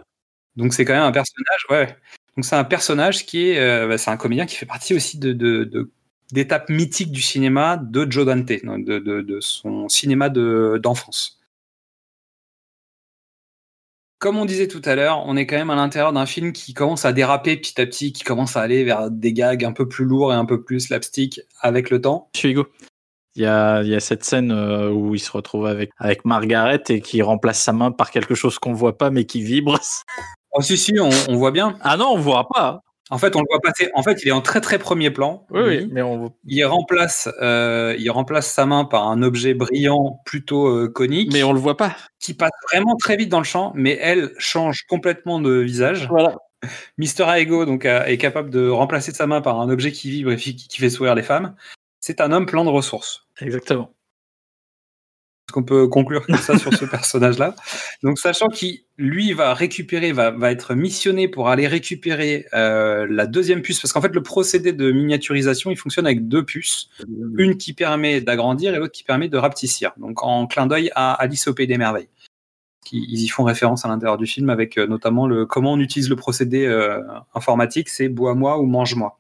[0.56, 1.96] Donc c'est quand même un personnage, ouais.
[2.36, 5.20] Donc c'est un personnage qui est, euh, bah, c'est un comédien qui fait partie aussi
[5.20, 5.90] de,
[6.32, 11.39] d'étapes mythiques du cinéma de Joe Dante, de, de, de son cinéma de, d'enfance.
[14.20, 16.74] Comme on disait tout à l'heure, on est quand même à l'intérieur d'un film qui
[16.74, 19.88] commence à déraper petit à petit, qui commence à aller vers des gags un peu
[19.88, 22.30] plus lourds et un peu plus slapstick avec le temps.
[22.36, 22.68] Monsieur Hugo.
[23.36, 26.26] Il y a, il y a cette scène euh, où il se retrouve avec, avec
[26.26, 29.80] Margaret et qui remplace sa main par quelque chose qu'on voit pas mais qui vibre.
[30.52, 31.78] Oh si si, on, on voit bien.
[31.80, 32.82] Ah non, on voit pas.
[33.12, 33.90] En fait, on le voit passer.
[33.96, 35.46] En fait, il est en très très premier plan.
[35.50, 36.34] Oui, oui, mais on.
[36.46, 41.44] Il remplace, euh, il remplace sa main par un objet brillant plutôt euh, conique Mais
[41.44, 41.96] on le voit pas.
[42.20, 46.08] qui passe vraiment très vite dans le champ, mais elle change complètement de visage.
[46.10, 46.36] Voilà.
[46.98, 50.36] Mister Ego donc est capable de remplacer sa main par un objet qui vibre et
[50.36, 51.56] qui fait sourire les femmes.
[52.02, 53.26] C'est un homme plein de ressources.
[53.40, 53.92] Exactement.
[55.50, 57.56] Est-ce qu'on peut conclure comme ça sur ce personnage-là?
[58.04, 63.26] Donc, sachant qu'il, lui, va récupérer, va, va être missionné pour aller récupérer euh, la
[63.26, 66.92] deuxième puce, parce qu'en fait, le procédé de miniaturisation, il fonctionne avec deux puces,
[67.40, 69.92] une qui permet d'agrandir et l'autre qui permet de rapetissir.
[69.98, 72.10] Donc, en clin d'œil à Alice au Pays des Merveilles.
[72.86, 75.80] Qui- Ils y font référence à l'intérieur du film avec euh, notamment le comment on
[75.80, 77.02] utilise le procédé euh,
[77.34, 79.20] informatique, c'est bois-moi ou mange-moi.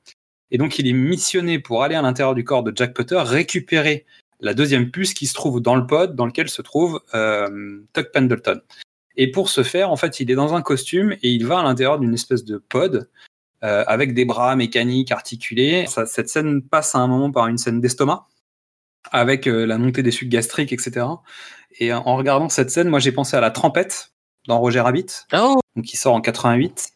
[0.51, 4.05] Et donc, il est missionné pour aller à l'intérieur du corps de Jack Potter, récupérer
[4.39, 8.11] la deuxième puce qui se trouve dans le pod dans lequel se trouve euh, Tuck
[8.11, 8.61] Pendleton.
[9.17, 11.63] Et pour ce faire, en fait, il est dans un costume et il va à
[11.63, 13.09] l'intérieur d'une espèce de pod
[13.63, 15.85] euh, avec des bras mécaniques articulés.
[15.87, 18.27] Ça- cette scène passe à un moment par une scène d'estomac
[19.11, 21.05] avec euh, la montée des sucs gastriques, etc.
[21.79, 24.13] Et en regardant cette scène, moi j'ai pensé à la trempette
[24.47, 26.89] dans Roger Rabbit, Oh donc qui sort en 88.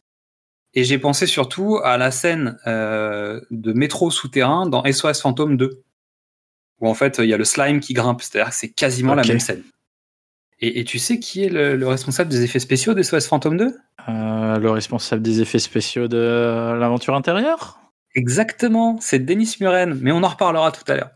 [0.76, 5.84] Et j'ai pensé surtout à la scène euh, de métro souterrain dans SOS Fantôme 2,
[6.80, 9.24] où en fait il y a le slime qui grimpe, c'est-à-dire que c'est quasiment la
[9.24, 9.64] même scène.
[10.60, 13.58] Et, et tu sais qui est le, le responsable des effets spéciaux de SOS Fantôme
[13.58, 13.76] 2
[14.08, 16.18] Euh, le responsable des effets spéciaux de
[16.80, 17.80] l'aventure intérieure?
[18.16, 21.12] Exactement, c'est Denis Muren, mais on en reparlera tout à l'heure.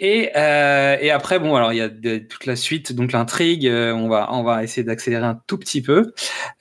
[0.00, 3.92] Et, euh, et après, bon, alors il y a toute la suite, donc l'intrigue, euh,
[3.92, 6.12] on, va, on va essayer d'accélérer un tout petit peu.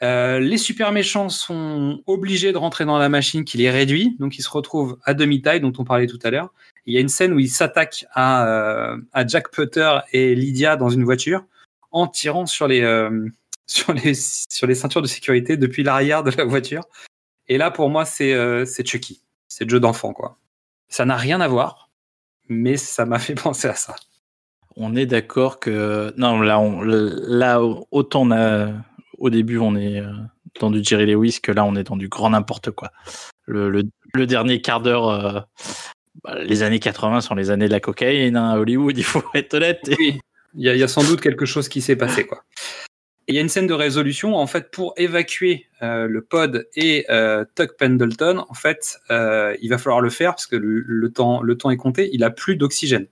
[0.04, 4.38] Euh, les super méchants sont obligés de rentrer dans la machine qui les réduit, donc
[4.38, 6.54] ils se retrouvent à demi-taille, dont on parlait tout à l'heure.
[6.86, 10.76] Il y a une scène où ils s'attaquent à, euh, à Jack Potter et Lydia
[10.76, 11.46] dans une voiture
[11.92, 13.30] en tirant sur les, euh,
[13.68, 16.84] sur les, sur les ceintures de sécurité depuis l'arrière de la voiture.
[17.48, 19.24] Et là, pour moi, c'est euh, c'est Chucky.
[19.48, 20.38] C'est le jeu d'enfant, quoi.
[20.90, 21.83] Ça n'a rien à voir,
[22.54, 23.95] mais ça m'a fait penser à ça.
[24.76, 28.72] On est d'accord que non là on là autant on a
[29.20, 30.12] au début on est euh,
[30.60, 32.89] dans du Jerry Lewis que là on est dans du grand n'importe quoi.
[33.45, 33.84] Le, le,
[34.14, 35.39] le dernier quart d'heure euh,
[36.24, 39.24] bah, les années 80 sont les années de la cocaïne hein, à Hollywood, il faut
[39.36, 39.82] être honnête.
[39.99, 40.20] Oui,
[40.56, 42.43] il y, a- il y a sans doute quelque chose qui s'est passé, quoi.
[43.28, 47.05] Il y a une scène de résolution, en fait, pour évacuer euh, le pod et
[47.09, 51.11] euh, Tuck Pendleton, en fait, euh, il va falloir le faire parce que le, le
[51.11, 53.07] temps, le temps est compté, il a plus d'oxygène.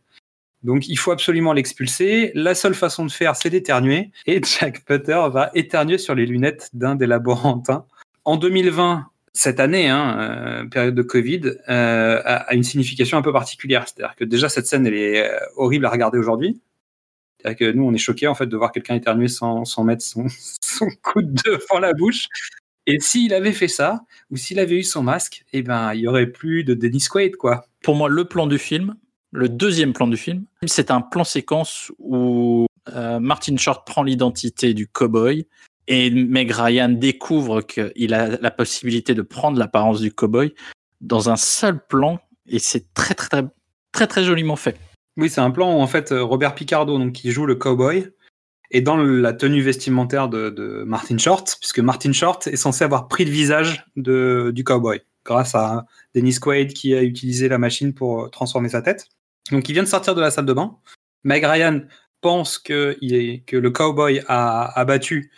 [0.64, 2.32] Donc il faut absolument l'expulser.
[2.36, 4.12] La seule façon de faire, c'est d'éternuer.
[4.28, 7.86] Et Jack Potter va éternuer sur les lunettes d'un des laborantins.
[8.26, 13.22] En 2020, cette année, hein, euh, période de Covid, euh, a, a une signification un
[13.22, 13.86] peu particulière.
[13.88, 16.62] C'est-à-dire que déjà cette scène, elle est euh, horrible à regarder aujourd'hui.
[17.42, 20.04] C'est-à-dire que nous, on est choqués en fait de voir quelqu'un éternuer sans, sans mettre
[20.04, 20.26] son,
[20.62, 22.28] son coude devant la bouche.
[22.88, 26.08] Et s'il avait fait ça, ou s'il avait eu son masque, eh ben, il y
[26.08, 27.66] aurait plus de Dennis Quaid, quoi.
[27.84, 28.96] Pour moi, le plan du film,
[29.32, 34.74] le deuxième plan du film, c'est un plan séquence où euh, Martin Short prend l'identité
[34.74, 35.48] du cowboy
[35.88, 40.54] et Meg Ryan découvre qu'il a la possibilité de prendre l'apparence du cowboy
[41.02, 43.44] dans un seul plan et c'est très très très
[43.92, 44.78] très très joliment fait.
[45.18, 48.12] Oui, c'est un plan où en fait Robert Picardo, donc qui joue le cowboy,
[48.72, 53.26] est dans la tenue vestimentaire de, Martin Short, puisque Martin Short est censé avoir pris
[53.26, 55.86] le visage du cowboy grâce à
[56.16, 59.08] Dennis Quaid qui a utilisé la machine pour transformer sa tête.
[59.52, 60.78] Donc il vient de sortir de la salle de bain.
[61.24, 61.82] Meg Ryan
[62.22, 65.32] pense que, le cowboy a abattu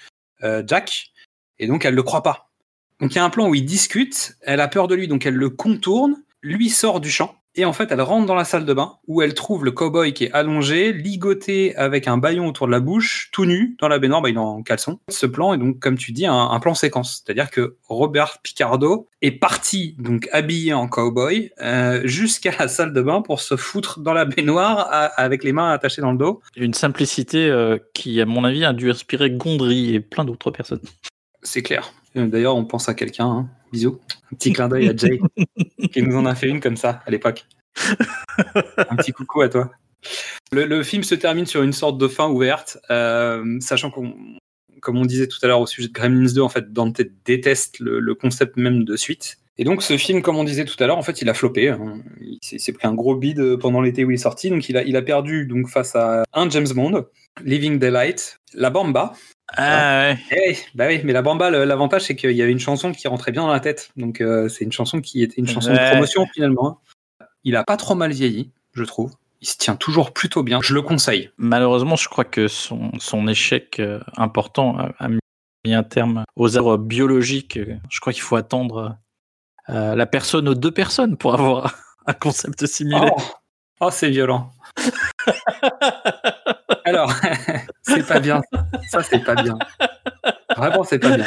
[0.43, 1.11] euh, Jack,
[1.59, 2.51] et donc elle le croit pas.
[2.99, 5.25] Donc il y a un plan où ils discutent, elle a peur de lui, donc
[5.25, 8.65] elle le contourne, lui sort du champ, et en fait elle rentre dans la salle
[8.65, 12.67] de bain, où elle trouve le cowboy qui est allongé, ligoté avec un baillon autour
[12.67, 14.99] de la bouche, tout nu, dans la baignoire, bah, il est en caleçon.
[15.09, 19.07] Ce plan est donc, comme tu dis, un, un plan séquence, c'est-à-dire que Robert Picardo
[19.21, 23.99] est parti, donc habillé en cowboy, euh, jusqu'à la salle de bain pour se foutre
[23.99, 26.41] dans la baignoire à- avec les mains attachées dans le dos.
[26.57, 30.81] Une simplicité euh, qui, à mon avis, a dû inspirer Gondry et plein d'autres personnes.
[31.41, 31.93] C'est clair.
[32.15, 33.25] Euh, D'ailleurs, on pense à quelqu'un.
[33.27, 33.49] hein.
[33.73, 33.99] Bisous.
[34.31, 35.19] Un petit clin d'œil à Jay,
[35.91, 37.45] qui nous en a fait une comme ça à l'époque.
[38.77, 39.71] Un petit coucou à toi.
[40.51, 44.13] Le, le film se termine sur une sorte de fin ouverte, euh, sachant qu'on,
[44.81, 47.79] comme on disait tout à l'heure au sujet de Gremlins 2, en fait, Dante déteste
[47.79, 49.37] le, le concept même de suite.
[49.57, 51.69] Et donc, ce film, comme on disait tout à l'heure, en fait, il a floppé.
[51.69, 52.01] hein.
[52.19, 54.49] Il s'est s'est pris un gros bide pendant l'été où il est sorti.
[54.49, 57.05] Donc, il a, il a perdu donc face à un James Bond,
[57.43, 59.13] Living Daylight, La Bamba,
[59.57, 60.17] Ah ouais.
[60.31, 63.07] eh, bah oui, mais la bamba, le- l'avantage c'est qu'il y avait une chanson qui
[63.07, 63.89] rentrait bien dans la tête.
[63.97, 65.79] Donc euh, c'est une chanson qui était une chanson Ouais.
[65.85, 66.79] de promotion finalement.
[67.21, 67.25] hein.
[67.43, 69.13] Il a pas trop mal vieilli, je trouve.
[69.41, 70.59] Il se tient toujours plutôt bien.
[70.63, 71.29] Je le conseille.
[71.37, 76.77] Malheureusement, je crois que son, son échec euh, important a, mis un terme aux œuvres
[76.77, 77.59] biologiques.
[77.89, 78.97] Je crois qu'il faut attendre
[79.69, 81.75] euh, la personne aux deux personnes pour avoir
[82.07, 83.11] un concept similaire.
[83.17, 83.21] Oh,
[83.81, 84.49] oh c'est violent.
[86.85, 87.13] Alors,
[87.83, 88.41] c'est pas bien.
[88.89, 89.57] Ça, c'est pas bien.
[90.57, 91.25] Vraiment, c'est pas bien.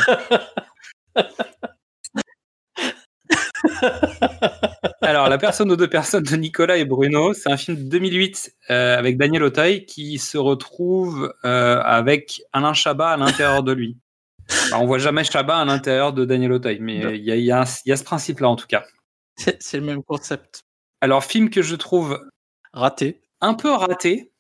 [5.03, 8.55] Alors, La personne aux deux personnes de Nicolas et Bruno, c'est un film de 2008
[8.71, 13.97] euh, avec Daniel Auteuil qui se retrouve euh, avec Alain Chabat à l'intérieur de lui.
[14.71, 17.91] Bah, on voit jamais Chabat à l'intérieur de Daniel Auteuil, mais il y, a- y
[17.91, 18.85] y ce principe-là en tout cas.
[19.37, 20.63] C'est le même concept.
[21.01, 22.19] Alors, film que je trouve
[22.73, 23.21] Raté.
[23.41, 24.33] un peu raté.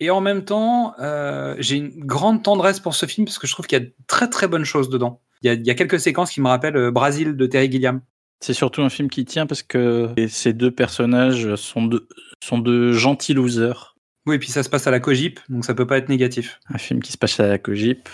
[0.00, 3.52] Et en même temps, euh, j'ai une grande tendresse pour ce film parce que je
[3.52, 5.20] trouve qu'il y a de très très bonnes choses dedans.
[5.42, 7.70] Il y a, il y a quelques séquences qui me rappellent euh, Brasil de Terry
[7.70, 8.00] Gilliam.
[8.40, 12.08] C'est surtout un film qui tient parce que ces deux personnages sont de,
[12.42, 13.96] sont de gentils losers.
[14.26, 16.58] Oui, et puis ça se passe à la Cogip, donc ça peut pas être négatif.
[16.72, 18.08] Un film qui se passe à la Cogip.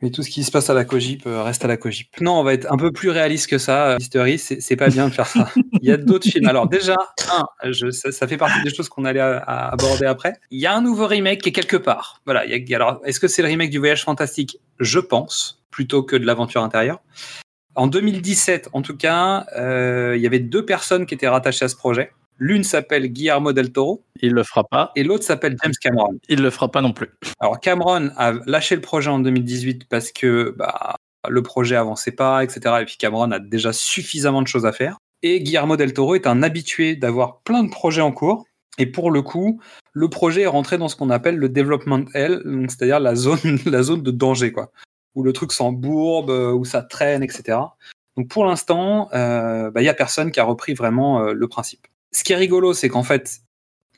[0.00, 2.08] Mais tout ce qui se passe à la Cogip euh, reste à la Cogip.
[2.20, 3.90] Non, on va être un peu plus réaliste que ça.
[3.90, 5.50] euh, History, c'est c'est pas bien de faire ça.
[5.80, 6.46] Il y a d'autres films.
[6.46, 10.34] Alors déjà, ça, fait partie des choses qu'on allait à aborder après.
[10.50, 12.20] Il y a un nouveau remake qui est quelque part.
[12.26, 12.44] Voilà.
[12.74, 14.58] alors, est-ce que c'est le remake du Voyage fantastique?
[14.78, 17.00] Je pense, plutôt que de l'aventure intérieure.
[17.74, 21.68] En 2017, en tout cas, euh, il y avait deux personnes qui étaient rattachées à
[21.68, 22.10] ce projet.
[22.38, 24.92] L'une s'appelle Guillermo del Toro Il le fera pas.
[24.94, 26.18] et l'autre s'appelle James Cameron.
[26.28, 27.08] Il le fera pas non plus.
[27.40, 30.94] Alors Cameron a lâché le projet en 2018 parce que bah,
[31.28, 32.76] le projet avançait pas, etc.
[32.80, 34.98] Et puis Cameron a déjà suffisamment de choses à faire.
[35.22, 38.44] Et Guillermo del Toro est un habitué d'avoir plein de projets en cours.
[38.78, 39.60] Et pour le coup,
[39.92, 43.38] le projet est rentré dans ce qu'on appelle le development L, donc c'est-à-dire la zone,
[43.66, 44.70] la zone de danger, quoi,
[45.16, 47.58] où le truc s'embourbe, où ça traîne, etc.
[48.16, 51.48] Donc pour l'instant, euh, bah, il y a personne qui a repris vraiment euh, le
[51.48, 51.88] principe.
[52.12, 53.42] Ce qui est rigolo, c'est qu'en fait,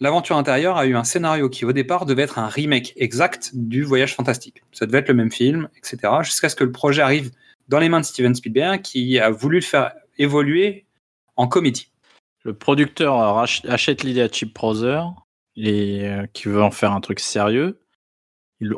[0.03, 3.83] L'aventure intérieure a eu un scénario qui, au départ, devait être un remake exact du
[3.83, 4.63] Voyage fantastique.
[4.73, 6.15] Ça devait être le même film, etc.
[6.23, 7.31] Jusqu'à ce que le projet arrive
[7.69, 10.87] dans les mains de Steven Spielberg, qui a voulu le faire évoluer
[11.37, 11.91] en comédie.
[12.45, 15.13] Le producteur achète l'idée à Chip Brother,
[15.55, 17.79] et, euh, qui veut en faire un truc sérieux.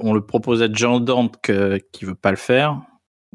[0.01, 1.41] On le propose à John Dante
[1.93, 2.80] qui veut pas le faire.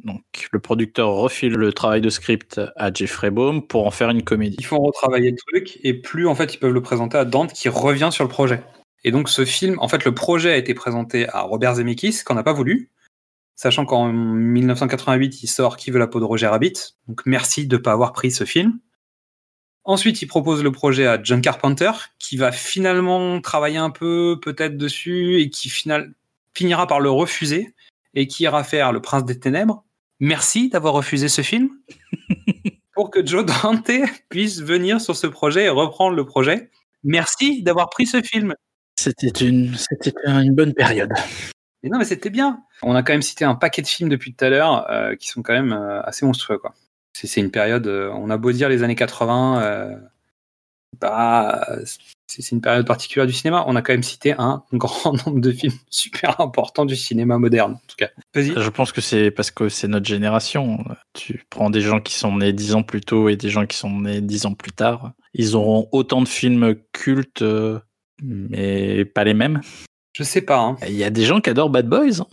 [0.04, 4.24] Donc le producteur refile le travail de script à Jeffrey Baum pour en faire une
[4.24, 4.58] comédie.
[4.60, 7.54] Ils font retravailler le truc, et plus, en fait, ils peuvent le présenter à Dante,
[7.54, 8.64] qui revient sur le projet.
[9.04, 12.36] Et donc, ce film, en fait, le projet a été présenté à Robert Zemeckis, qu'on
[12.36, 12.92] n'a pas voulu,
[13.56, 16.96] sachant qu'en 1988, il sort Qui veut la peau de Roger Rabbit.
[17.08, 18.80] Donc, merci de ne pas avoir pris ce film.
[19.84, 24.78] Ensuite, il propose le projet à John Carpenter, qui va finalement travailler un peu, peut-être
[24.78, 26.14] dessus, et qui final-
[26.54, 27.74] finira par le refuser,
[28.14, 29.86] et qui ira faire Le Prince des Ténèbres.
[30.20, 31.70] Merci d'avoir refusé ce film,
[32.94, 33.92] pour que Joe Dante
[34.30, 36.72] puisse venir sur ce projet et reprendre le projet.
[37.04, 38.56] Merci d'avoir pris ce film.
[38.96, 41.14] C'était une, c'était une bonne période.
[41.84, 42.64] Mais non, mais c'était bien.
[42.82, 45.28] On a quand même cité un paquet de films depuis tout à l'heure euh, qui
[45.28, 46.58] sont quand même euh, assez monstrueux.
[46.58, 46.74] quoi.
[47.14, 49.96] C'est c'est une période, euh, on a beau dire les années 80, euh,
[51.00, 51.66] bah,
[52.28, 53.64] c'est une période particulière du cinéma.
[53.68, 57.74] On a quand même cité un grand nombre de films super importants du cinéma moderne,
[57.74, 58.10] en tout cas.
[58.36, 58.54] Vas-y.
[58.56, 60.84] Je pense que c'est parce que c'est notre génération.
[61.14, 63.78] Tu prends des gens qui sont nés dix ans plus tôt et des gens qui
[63.78, 65.14] sont nés dix ans plus tard.
[65.34, 67.80] Ils auront autant de films cultes, euh,
[68.22, 69.62] mais pas les mêmes.
[70.14, 70.60] Je sais pas.
[70.60, 70.76] hein.
[70.88, 72.22] Il y a des gens qui adorent Bad Boys.
[72.22, 72.28] hein.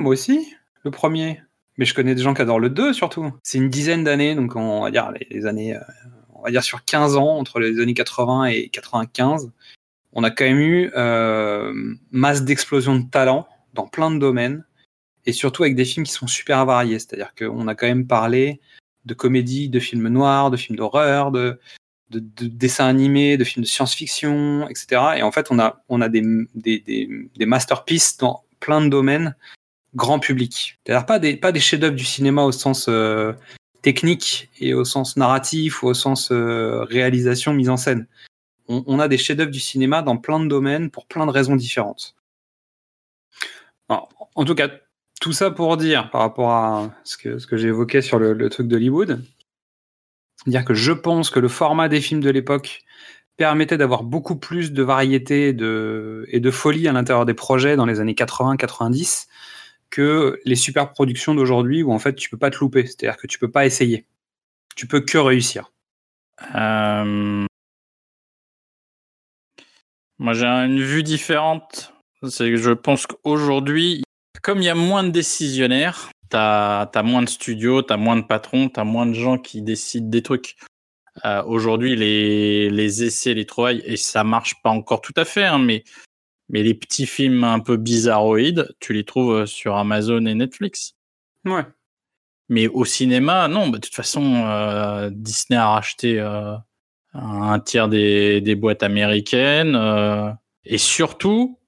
[0.00, 0.54] Moi aussi,
[0.84, 1.40] le premier.
[1.78, 3.32] Mais je connais des gens qui adorent le 2 surtout.
[3.42, 5.80] C'est une dizaine d'années, donc on va dire les, les années, euh,
[6.42, 9.52] on va dire sur 15 ans, entre les années 80 et 95,
[10.12, 11.72] on a quand même eu euh,
[12.10, 14.64] masse d'explosion de talent dans plein de domaines,
[15.24, 16.98] et surtout avec des films qui sont super variés.
[16.98, 18.60] C'est-à-dire qu'on a quand même parlé
[19.04, 21.60] de comédies, de films noirs, de films d'horreur, de,
[22.10, 25.00] de, de dessins animés, de films de science-fiction, etc.
[25.16, 26.22] Et en fait, on a, on a des,
[26.56, 29.36] des, des, des masterpieces dans plein de domaines
[29.94, 30.80] grand public.
[30.84, 33.32] C'est-à-dire pas des, pas des chefs-d'œuvre du cinéma au sens euh,
[33.82, 38.06] technique et au sens narratif ou au sens euh, réalisation, mise en scène.
[38.68, 42.14] On, a des chefs-d'œuvre du cinéma dans plein de domaines pour plein de raisons différentes.
[43.88, 44.70] En tout cas,
[45.20, 48.48] tout ça pour dire, par rapport à ce que, ce j'ai évoqué sur le, le
[48.48, 49.22] truc d'Hollywood,
[50.46, 52.84] dire que je pense que le format des films de l'époque
[53.36, 57.86] permettait d'avoir beaucoup plus de variété de, et de folie à l'intérieur des projets dans
[57.86, 59.26] les années 80-90
[59.92, 63.28] que les super productions d'aujourd'hui où en fait tu peux pas te louper, c'est-à-dire que
[63.28, 64.06] tu peux pas essayer,
[64.74, 65.70] tu peux que réussir.
[66.56, 67.46] Euh,
[70.22, 71.92] Moi, j'ai une vue différente.
[72.28, 74.04] C'est que je pense qu'aujourd'hui,
[74.40, 78.22] comme il y a moins de décisionnaires, t'as as moins de studios, t'as moins de
[78.22, 80.54] patrons, t'as moins de gens qui décident des trucs.
[81.24, 85.44] Euh, Aujourd'hui, les, les essais, les trouvailles, et ça marche pas encore tout à fait,
[85.44, 85.82] hein, mais,
[86.48, 90.94] mais les petits films un peu bizarroïdes, tu les trouves sur Amazon et Netflix.
[91.44, 91.64] Ouais.
[92.48, 93.68] Mais au cinéma, non.
[93.68, 96.54] Bah, de toute façon, euh, Disney a racheté euh,
[97.14, 99.74] un tiers des, des boîtes américaines.
[99.74, 100.30] euh,
[100.64, 101.58] et surtout,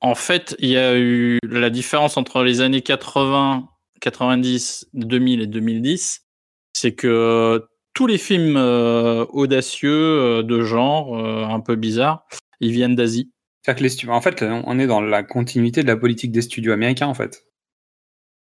[0.00, 3.68] en fait, il y a eu la différence entre les années 80,
[4.00, 6.26] 90, 2000 et 2010,
[6.72, 12.26] c'est que tous les films euh, audacieux euh, de genre, euh, un peu bizarres,
[12.60, 13.30] ils viennent d'Asie.
[13.62, 16.42] C'est-à-dire que les stu- en fait, on est dans la continuité de la politique des
[16.42, 17.46] studios américains, en fait.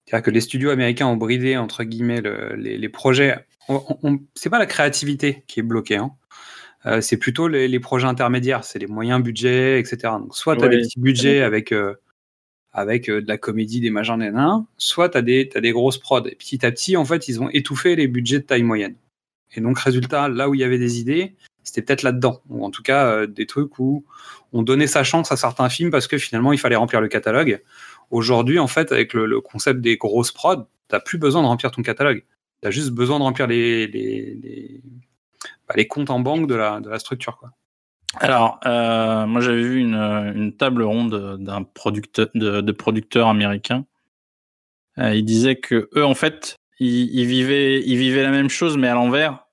[0.06, 3.36] C'est-à-dire que les studios américains ont bridé, entre guillemets, le- les, les projets.
[4.36, 6.12] C'est pas la créativité qui est bloquée, hein.
[6.86, 9.98] Euh, c'est plutôt les, les projets intermédiaires, c'est les moyens budgets, etc.
[10.20, 10.78] Donc, soit tu as Ouais.
[10.78, 11.96] des petits budgets avec, euh,
[12.72, 15.72] avec euh, de la comédie, des machins, des nains, soit tu as, des t'as des
[15.72, 16.26] grosses prods.
[16.28, 18.96] Et petit à petit, en fait, ils ont étouffé les budgets de taille moyenne.
[19.56, 21.34] Et donc, résultat, là où il y avait des idées,
[21.68, 22.42] c'était peut-être là-dedans.
[22.50, 24.06] Ou en tout cas, euh, des trucs où
[24.54, 27.62] on donnait sa chance à certains films parce que finalement, il fallait remplir le catalogue.
[28.10, 31.82] Aujourd'hui, en fait, avec le, concept des grosses prods, t'as plus besoin de remplir ton
[31.82, 32.24] catalogue.
[32.62, 34.82] T'as juste besoin de remplir les,
[35.68, 37.38] bah, comptes en banque de la, structure.
[37.38, 37.52] Quoi.
[38.16, 43.86] Alors, euh, moi j'avais vu une, table ronde d'un producteur, de, de producteurs américains.
[45.00, 49.47] Euh, ils disaient que eux, en fait, ils vivaient la même chose, mais à l'envers.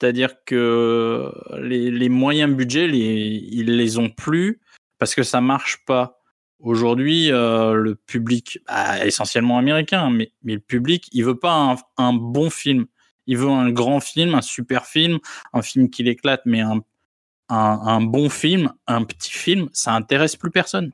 [0.00, 4.60] C'est-à-dire que les, moyens budget, les, ils les ont plus
[4.98, 6.20] parce que ça marche pas.
[6.58, 12.50] Aujourd'hui, euh, le public, bah, essentiellement américain, mais, le public, il veut pas un, bon
[12.50, 12.86] film.
[13.26, 15.18] Il veut un grand film, un super film,
[15.52, 20.92] un film qui l'éclate, mais un, bon film, un petit film, ça intéresse plus personne.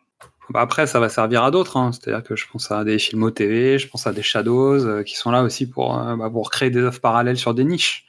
[0.50, 1.76] Bah après, ça va servir à d'autres.
[1.76, 1.90] hein.
[1.92, 5.02] C'est-à-dire que je pense à des films au TV, je pense à des Shadows euh,
[5.02, 8.05] qui sont là aussi pour, euh, bah, pour créer des offres parallèles sur des niches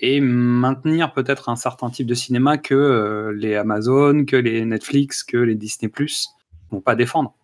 [0.00, 5.22] et maintenir peut-être un certain type de cinéma que euh, les Amazon, que les Netflix,
[5.22, 6.28] que les Disney Plus
[6.70, 7.34] vont pas défendre.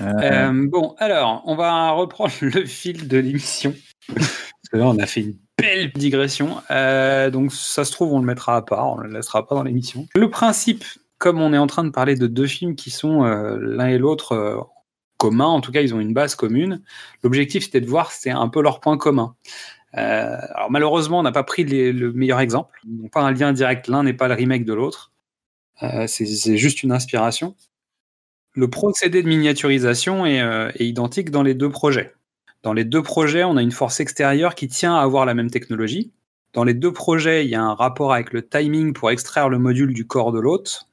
[0.00, 3.74] Euh, bon, alors, on va reprendre le fil de l'émission.
[4.14, 6.56] Parce que là, on a fait une belle digression.
[6.70, 9.62] Euh, donc, ça se trouve, on le mettra à part, on le laissera pas dans
[9.62, 10.06] l'émission.
[10.14, 10.84] Le principe,
[11.18, 13.98] comme on est en train de parler de deux films qui sont euh, l'un et
[13.98, 14.60] l'autre euh,
[15.16, 16.82] communs, en tout cas, ils ont une base commune.
[17.22, 19.34] L'objectif, c'était de voir c'est un peu leur point commun.
[19.96, 22.78] Euh, alors, malheureusement, on n'a pas pris le meilleur exemple.
[22.84, 23.88] Ils n'ont pas un lien direct.
[23.88, 25.12] L'un n'est pas le remake de l'autre.
[25.82, 27.54] Euh, c'est juste une inspiration.
[28.54, 32.14] Le procédé de miniaturisation est, euh, est identique dans les deux projets.
[32.62, 35.50] Dans les deux projets, on a une force extérieure qui tient à avoir la même
[35.50, 36.12] technologie.
[36.52, 39.58] Dans les deux projets, il y a un rapport avec le timing pour extraire le
[39.58, 40.88] module du corps de l'hôte.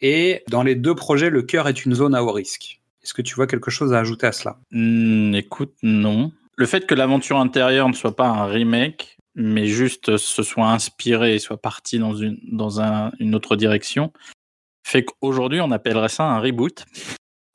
[0.00, 2.80] Et dans les deux projets, le cœur est une zone à haut risque.
[3.02, 4.58] Est-ce que tu vois quelque chose à ajouter à cela?
[4.70, 6.32] Hmm, écoute, non.
[6.62, 11.34] Le fait que l'aventure intérieure ne soit pas un remake, mais juste se soit inspiré
[11.34, 14.12] et soit parti dans une, dans un- une autre direction,
[14.86, 16.84] fait qu'aujourd'hui, on appellerait ça un reboot.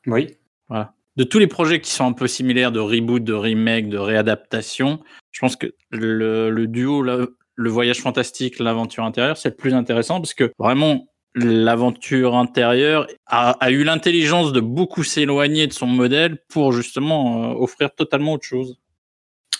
[0.08, 0.28] Oui.
[0.68, 0.94] Voilà.
[1.16, 5.00] De tous les projets qui sont un peu similaires de reboot, de remake, de réadaptation,
[5.32, 9.74] je pense que le, le duo, le, le voyage fantastique, l'aventure intérieure, c'est le plus
[9.74, 15.88] intéressant parce que vraiment, l'aventure intérieure a, a eu l'intelligence de beaucoup s'éloigner de son
[15.88, 18.78] modèle pour justement euh, offrir totalement autre chose.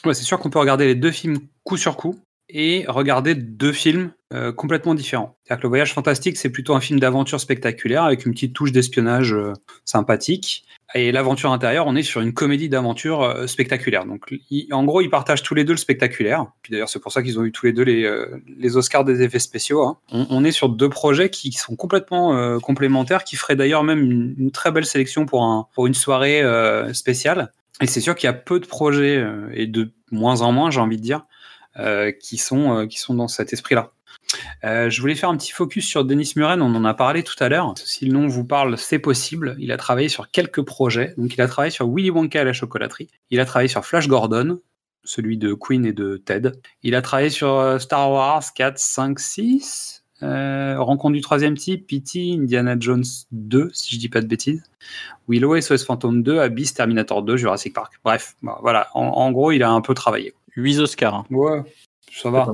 [0.06, 2.20] C'est sûr qu'on peut regarder les deux films coup sur coup
[2.50, 5.38] et regarder deux films euh, complètement différents.
[5.44, 8.72] C'est-à-dire que le voyage fantastique, c'est plutôt un film d'aventure spectaculaire avec une petite touche
[8.72, 9.54] d'espionnage euh,
[9.86, 10.66] sympathique.
[10.96, 14.06] Et l'aventure intérieure, on est sur une comédie d'aventure euh, spectaculaire.
[14.06, 14.34] Donc,
[14.72, 16.46] en gros, ils partagent tous les deux le spectaculaire.
[16.62, 18.10] Puis d'ailleurs, c'est pour ça qu'ils ont eu tous les deux les,
[18.58, 19.84] les Oscars des effets spéciaux.
[19.84, 19.98] hein.
[20.12, 24.52] On, est sur deux projets qui sont complètement complémentaires, qui feraient d'ailleurs même une, une
[24.52, 26.42] très belle sélection pour, un, pour une soirée
[26.94, 27.52] spéciale.
[27.82, 30.72] Et c'est sûr qu'il y a peu de projets, euh, et de moins en moins,
[30.72, 31.26] j'ai envie de dire,
[31.78, 33.92] euh, qui, sont, euh, qui sont dans cet esprit-là.
[34.64, 37.48] Je voulais faire un petit focus sur Denis Muren, on en a parlé tout à
[37.48, 37.74] l'heure.
[37.78, 39.56] Si le nom vous parle, c'est possible.
[39.58, 41.14] Il a travaillé sur quelques projets.
[41.18, 43.08] Donc, il a travaillé sur Willy Wonka à la chocolaterie.
[43.30, 44.60] Il a travaillé sur Flash Gordon,
[45.06, 46.52] celui de Queen et de Ted.
[46.84, 50.04] Il a travaillé sur Star Wars 4, 5, 6.
[50.24, 54.64] Euh, Rencontre du troisième type, P.T., Indiana Jones 2, si je dis pas de bêtises.
[55.28, 57.94] Willow, SOS Phantom 2, Abyss, Terminator 2, Jurassic Park.
[58.04, 58.90] Bref, bah, voilà.
[58.94, 60.34] En, en gros, il a un peu travaillé.
[60.56, 61.14] 8 Oscars.
[61.16, 61.26] hein.
[61.30, 61.62] Ouais,
[62.12, 62.46] ça va.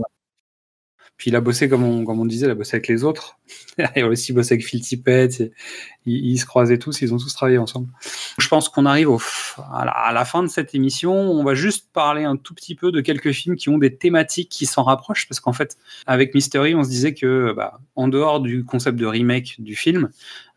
[1.25, 3.37] Il a bossé, comme on, disait, il a bossé avec les autres.
[3.77, 5.41] il a aussi bossé avec Phil Tippett.
[5.41, 5.51] et
[6.05, 7.87] Ils, se croisaient tous, ils ont tous travaillé ensemble.
[8.39, 9.09] Je pense qu'on arrive
[9.71, 11.13] à, la, fin de cette émission.
[11.13, 14.49] On va juste parler un tout petit peu de quelques films qui ont des thématiques
[14.49, 15.27] qui s'en rapprochent.
[15.27, 19.05] Parce qu'en fait, avec Mystery, on se disait que, bah, en dehors du concept de
[19.05, 20.09] remake du film,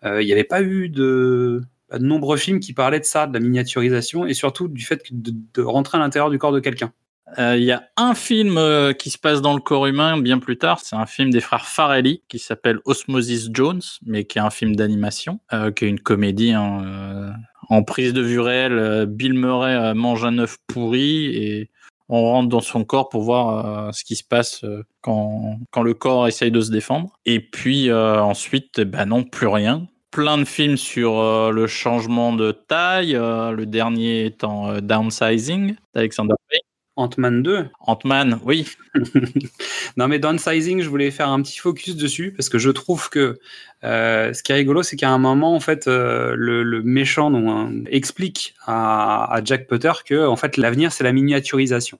[0.04, 3.26] euh, il n'y avait pas eu de, bah, de nombreux films qui parlaient de ça,
[3.26, 6.92] de la miniaturisation et surtout du fait de rentrer à l'intérieur du corps de quelqu'un.
[7.38, 10.38] Euh, Il y a un film euh, qui se passe dans le corps humain bien
[10.38, 10.80] plus tard.
[10.80, 14.76] C'est un film des frères Farelli qui s'appelle Osmosis Jones, mais qui est un film
[14.76, 17.34] d'animation, euh, qui est une comédie hein,
[17.68, 19.06] en prise de vue réelle.
[19.06, 21.70] Bill Murray mange un œuf pourri et
[22.08, 24.64] on rentre dans son corps pour voir ce qui se passe
[25.00, 27.18] quand, quand le corps essaye de se défendre.
[27.24, 29.88] Et puis ensuite, ben non, plus rien.
[30.12, 36.60] Plein de films sur le changement de taille, le dernier étant Downsizing d'Alexander Payne.
[36.96, 37.68] Ant-Man 2.
[37.80, 38.66] Ant-Man, oui.
[39.96, 43.38] non mais downsizing, je voulais faire un petit focus dessus parce que je trouve que
[43.84, 47.30] euh, ce qui est rigolo, c'est qu'à un moment, en fait, euh, le, le méchant
[47.30, 51.98] donc, hein, explique à, à Jack Potter que en fait l'avenir c'est la miniaturisation.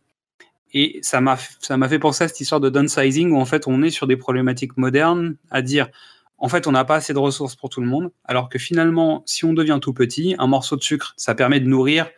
[0.73, 3.90] Et ça m'a fait penser à cette histoire de downsizing où en fait on est
[3.90, 5.89] sur des problématiques modernes à dire
[6.39, 9.23] en fait on n'a pas assez de ressources pour tout le monde, alors que finalement
[9.27, 12.09] si on devient tout petit, un morceau de sucre ça permet de nourrir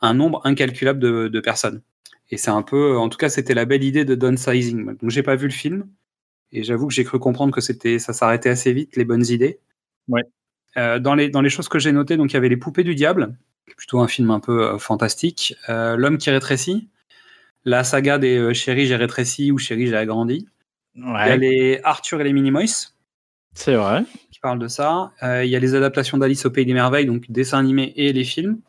[0.00, 1.82] un nombre incalculable de, de personnes.
[2.30, 4.96] Et c'est un peu, en tout cas, c'était la belle idée de downsizing.
[4.98, 5.88] Donc, j'ai pas vu le film,
[6.52, 9.60] et j'avoue que j'ai cru comprendre que c'était, ça s'arrêtait assez vite, les bonnes idées.
[10.08, 10.24] Ouais.
[10.76, 12.84] Euh, dans les dans les choses que j'ai notées, donc il y avait les poupées
[12.84, 13.36] du diable,
[13.76, 15.54] plutôt un film un peu euh, fantastique.
[15.68, 16.88] Euh, L'homme qui rétrécit,
[17.64, 20.46] la saga des Chéri j'ai rétréci ou Chéri j'ai agrandi.
[20.94, 22.92] Il y a Ouais, les Arthur et les Minimoys
[23.54, 24.04] c'est vrai.
[24.30, 25.12] qui parlent de ça.
[25.22, 28.24] Il y a les adaptations d'Alice au Pays des Merveilles, donc dessins animés et les
[28.24, 28.60] films.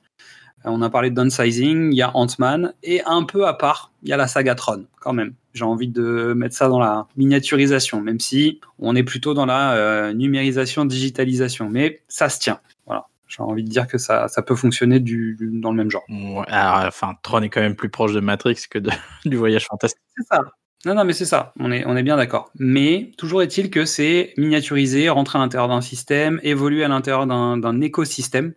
[0.65, 3.91] Euh, on a parlé de downsizing, il y a Ant-Man, et un peu à part,
[4.03, 5.33] il y a la saga Tron, quand même.
[5.53, 9.73] J'ai envie de mettre ça dans la miniaturisation, même si on est plutôt dans la
[9.73, 11.69] euh, numérisation, digitalisation.
[11.69, 12.59] Mais ça se tient.
[12.85, 13.05] Voilà.
[13.27, 16.03] J'ai envie de dire que ça, ça peut fonctionner du, du- dans le même genre.
[16.09, 18.91] Ouais, alors, enfin, Tron est quand même plus proche de Matrix que de-
[19.25, 20.01] du voyage fantastique.
[20.17, 20.41] C'est ça.
[20.85, 21.51] Non, non, mais c'est ça.
[21.59, 22.51] On est, on est bien d'accord.
[22.57, 27.81] Mais toujours est-il que c'est miniaturisé, rentrer à l'intérieur d'un système, évoluer à l'intérieur d'un
[27.81, 28.53] écosystème.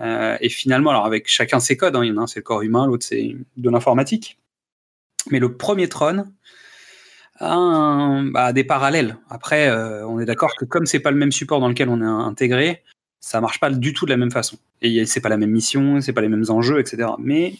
[0.00, 2.40] Euh, et finalement, alors avec chacun ses codes, hein, il y en a un c'est
[2.40, 4.38] le corps humain, l'autre c'est de l'informatique.
[5.30, 6.32] Mais le premier trône
[7.40, 9.16] a un- bah, des parallèles.
[9.28, 12.00] Après, euh, on est d'accord que comme c'est pas le même support dans lequel on
[12.00, 12.82] est intégré,
[13.20, 14.58] ça marche pas du tout de la même façon.
[14.82, 17.08] Et c'est pas la même mission, c'est pas les mêmes enjeux, etc.
[17.18, 17.54] Mais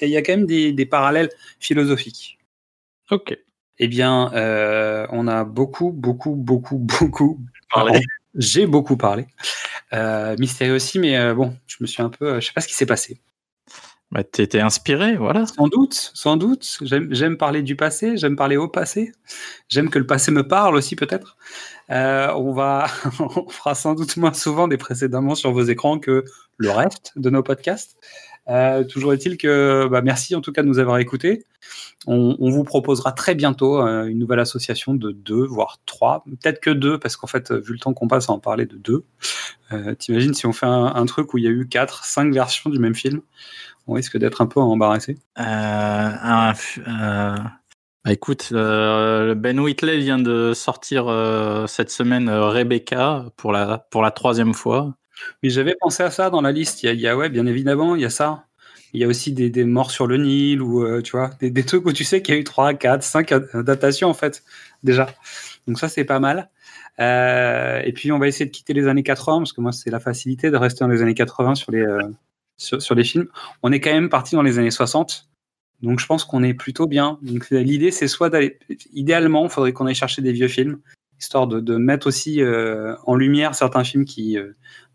[0.00, 1.30] il y, a- il y a quand même des, des parallèles
[1.60, 2.38] philosophiques.
[3.10, 3.36] Ok.
[3.78, 7.40] Eh bien, euh, on a beaucoup, beaucoup, beaucoup, beaucoup
[7.72, 8.00] Parlé.
[8.34, 9.26] J'ai beaucoup parlé.
[9.92, 12.34] Euh, Mystérieux aussi, mais euh, bon, je me suis un peu.
[12.34, 13.20] euh, je sais pas ce qui s'est passé.
[14.10, 15.46] Bah, t'étais inspiré, voilà.
[15.46, 16.78] Sans doute, sans doute.
[16.82, 19.12] J'aime j'aime parler du passé, j'aime parler au passé.
[19.68, 21.36] J'aime que le passé me parle aussi, peut-être.
[21.90, 22.86] Euh, on va,
[23.20, 26.24] on fera sans doute moins souvent des précédemment sur vos écrans que
[26.58, 27.96] le reste de nos podcasts.
[28.48, 31.44] Euh, toujours est-il que, bah, merci en tout cas de nous avoir écoutés.
[32.06, 36.68] On, vous proposera très bientôt euh, une nouvelle association de deux, voire trois, peut-être que
[36.68, 39.04] deux, parce qu'en fait, vu le temps qu'on passe à en parler de deux,
[39.72, 42.68] euh, t'imagines si on fait un, truc où il y a eu quatre, cinq versions
[42.68, 43.22] du même film,
[43.86, 45.16] on risque d'être un peu embarrassé.
[45.36, 46.52] Un
[48.04, 51.06] bah, Ben Whitley vient de sortir
[51.66, 54.94] cette semaine Rebecca pour la, pour la troisième fois.
[55.42, 56.82] Mais j'avais pensé à ça dans la liste.
[56.82, 58.44] Il y a, ouais, bien évidemment, il y a ça.
[58.94, 61.84] Il y a aussi des, morts sur le Nil ou euh, tu vois, des, trucs
[61.84, 64.44] où tu sais qu'il y a eu 3, 4, 5 adaptations en fait,
[64.84, 65.08] déjà.
[65.66, 66.48] Donc ça, c'est pas mal.
[67.00, 69.90] Euh, et puis, on va essayer de quitter les années 80 parce que moi, c'est
[69.90, 72.02] la facilité de rester dans les années 80 sur les, euh,
[72.56, 73.26] sur, films.
[73.64, 75.28] On est quand même parti dans les années 60.
[75.82, 77.18] Donc, je pense qu'on est plutôt bien.
[77.22, 78.60] Donc, l'idée, c'est soit d'aller.
[78.92, 80.78] Idéalement, il faudrait qu'on aille chercher des vieux films,
[81.20, 82.40] histoire de, mettre aussi
[83.06, 84.38] en lumière certains films qui,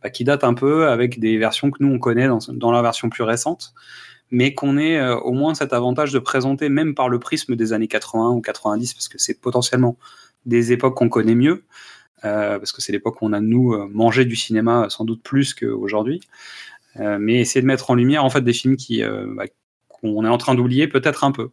[0.01, 3.09] bah, qui datent un peu avec des versions que nous, on connaît dans, leur version
[3.09, 3.73] plus récente,
[4.31, 7.73] mais qu'on ait euh, au moins cet avantage de présenter, même par le prisme des
[7.73, 9.97] années 80 ou 90, parce que c'est potentiellement
[10.45, 11.63] des époques qu'on connaît mieux,
[12.25, 15.23] euh, parce que c'est l'époque où on a, nous, euh, mangé du cinéma sans doute
[15.23, 16.21] plus qu'aujourd'hui.
[16.97, 19.45] Euh, mais essayer de mettre en lumière en fait des films qui euh, bah,
[19.87, 21.51] qu'on est en train d'oublier peut-être un peu.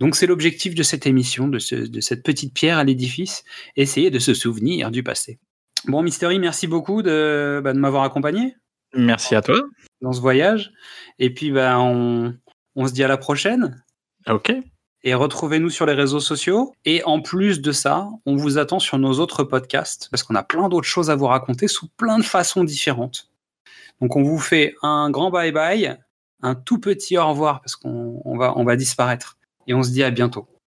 [0.00, 3.44] Donc c'est l'objectif de cette émission, de cette petite pierre à l'édifice,
[3.76, 5.38] essayer de se souvenir du passé.
[5.86, 8.56] Bon, Mystery, merci beaucoup de, bah, de m'avoir accompagné
[8.94, 9.60] Merci à toi.
[10.00, 10.72] dans ce voyage.
[11.18, 12.34] Et puis, bah, on,
[12.76, 13.82] on se dit à la prochaine.
[14.28, 14.52] Ok.
[15.04, 16.74] Et retrouvez-nous sur les réseaux sociaux.
[16.84, 20.44] Et en plus de ça, on vous attend sur nos autres podcasts, parce qu'on a
[20.44, 23.28] plein d'autres choses à vous raconter sous plein de façons différentes.
[24.00, 25.98] Donc on vous fait un grand bye-bye,
[26.42, 29.38] un tout petit au revoir, parce qu'on on va, on va disparaître.
[29.66, 30.46] Et on se dit à bientôt.